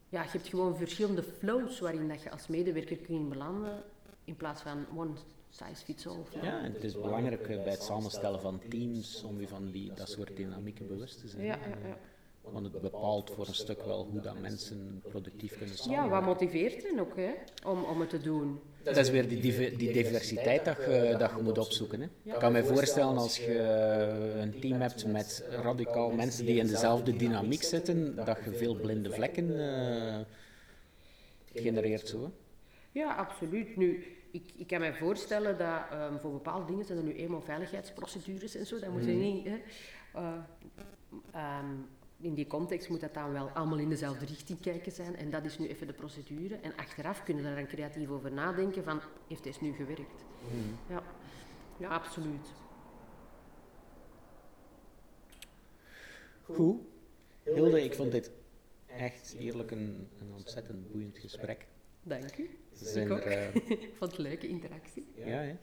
[0.08, 3.82] Ja, je hebt gewoon verschillende flows waarin dat je als medewerker kunt belanden
[4.24, 5.10] in plaats van one
[5.50, 6.42] size all.
[6.42, 9.92] Ja, en het is belangrijk eh, bij het samenstellen van teams om je van die,
[9.94, 11.44] dat soort dynamieken bewust te zijn.
[11.44, 11.96] Ja, ja, ja.
[12.40, 16.10] Want het bepaalt voor een stuk wel hoe dat mensen productief kunnen samenwerken.
[16.10, 17.30] Ja, wat motiveert hen ook hè,
[17.66, 18.60] om, om het te doen.
[18.82, 22.00] Dat is weer die, die diversiteit dat je, dat je moet opzoeken.
[22.00, 22.06] Hè.
[22.22, 23.58] Ik kan me voorstellen als je
[24.36, 29.10] een team hebt met radicaal mensen die in dezelfde dynamiek zitten, dat je veel blinde
[29.10, 30.18] vlekken uh,
[31.54, 32.08] genereert.
[32.08, 32.28] Zo, hè.
[32.92, 33.76] Ja, absoluut.
[33.76, 37.40] Nu, ik, ik kan me voorstellen dat um, voor bepaalde dingen zijn er nu eenmaal
[37.40, 38.78] veiligheidsprocedures en zo.
[38.78, 39.20] Dat moet je mm.
[39.20, 39.46] niet.
[39.46, 39.60] Hè.
[40.16, 41.88] Uh, um,
[42.20, 45.16] in die context moet dat dan wel allemaal in dezelfde richting kijken zijn.
[45.16, 46.56] En dat is nu even de procedure.
[46.56, 50.24] En achteraf kunnen we daar dan creatief over nadenken van, heeft deze nu gewerkt?
[50.52, 50.78] Mm.
[50.88, 51.02] Ja.
[51.78, 52.52] ja, absoluut.
[56.42, 56.80] Goed.
[57.42, 58.30] Hilde, ik vond dit
[58.86, 61.66] echt eerlijk een, een ontzettend boeiend gesprek.
[62.02, 62.50] Dank u.
[62.72, 63.62] Zijn ik er, uh,
[63.98, 65.06] vond het leuke interactie.
[65.14, 65.56] Ja, ja.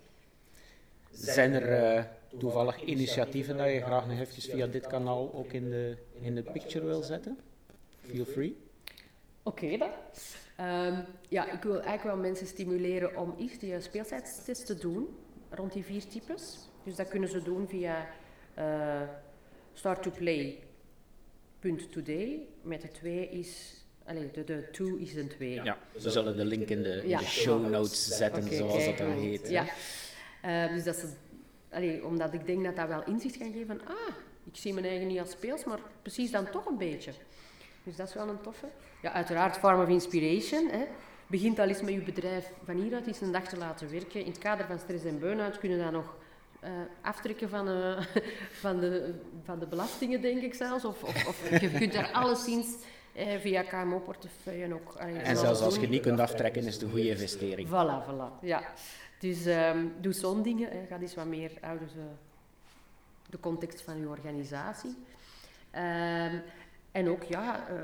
[1.11, 2.03] Zijn er uh,
[2.39, 6.43] toevallig initiatieven dat je graag nog eventjes via dit kanaal ook in de, in de
[6.43, 7.39] picture wil zetten?
[7.99, 8.57] Feel free.
[9.43, 9.91] Oké dan.
[10.59, 15.07] Um, ja, ik wil eigenlijk wel mensen stimuleren om iets die speeltijdstest te doen
[15.49, 16.69] rond die vier types.
[16.83, 18.07] Dus dat kunnen ze doen via
[18.57, 19.01] uh,
[19.73, 20.57] start to play.today.
[22.61, 25.63] Met de twee is Allee, de, de two is een twee.
[25.63, 29.11] Ja, we zullen de link in de, in de show notes zetten, zoals dat dan
[29.11, 29.49] heet.
[29.49, 29.65] Ja,
[30.45, 31.03] uh, dus dat is,
[31.69, 34.85] allee, omdat ik denk dat dat wel inzicht kan geven van, ah, ik zie mijn
[34.85, 37.11] eigen niet als speels, maar precies dan toch een beetje.
[37.83, 38.67] Dus dat is wel een toffe.
[39.01, 40.69] Ja, uiteraard Farm of Inspiration.
[40.69, 40.85] Hè.
[41.27, 44.19] Begint al eens met je bedrijf van hieruit eens een dag te laten werken.
[44.19, 46.15] In het kader van stress en burn-out kunnen dat nog
[46.63, 46.69] uh,
[47.01, 48.01] aftrekken van, uh,
[48.63, 50.85] van, de, van de belastingen, denk ik zelfs.
[50.85, 52.96] Of, of, of je kunt daar alleszins eh,
[53.39, 54.95] via KMO-portefeuille ook.
[54.95, 57.67] en zelfs als je niet kunt aftrekken, is het een goede investering.
[57.67, 58.39] Voilà, voilà.
[58.41, 58.61] Ja.
[59.19, 60.69] Dus um, doe zo'n dingen.
[60.69, 60.85] Hè.
[60.85, 61.85] Ga eens wat meer uit de,
[63.29, 64.95] de context van je organisatie.
[65.75, 66.41] Um,
[66.91, 67.77] en ook, ja, uh,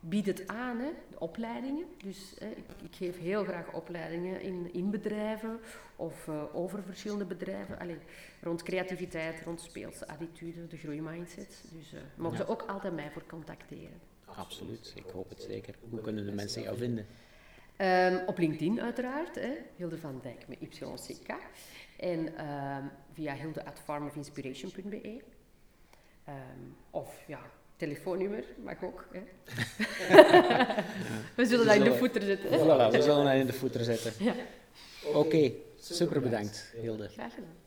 [0.00, 1.86] bied het aan, hè, de opleidingen.
[2.04, 5.60] Dus ik, ik, geef heel graag opleidingen in, in bedrijven
[5.96, 7.78] of uh, over verschillende bedrijven.
[7.78, 7.98] Allee,
[8.40, 11.64] rond creativiteit, rond speelse attitude, de groeimindset.
[11.72, 14.00] Dus uh, mogen ze ook altijd mij voor contacteren.
[14.36, 15.74] Absoluut, ik hoop het zeker.
[15.90, 17.06] Hoe kunnen de mensen jou vinden?
[17.78, 21.34] Um, op LinkedIn uiteraard, hè, Hilde van Dijk met YCK.
[21.96, 25.08] En um, via hilde.farmofinspiration.be.
[25.08, 25.22] Um,
[26.24, 26.36] ehm,
[26.90, 27.40] of ja,
[27.76, 29.06] telefoonnummer mag ook.
[29.12, 29.20] Hè.
[31.36, 32.50] we zullen dat in de voeter zetten.
[32.50, 32.58] Hè?
[32.58, 34.12] Voilà, we zullen dat in de voeter zetten.
[34.18, 34.34] Ja.
[35.04, 37.08] Oké, okay, super bedankt, Hilde.
[37.08, 37.61] Graag gedaan.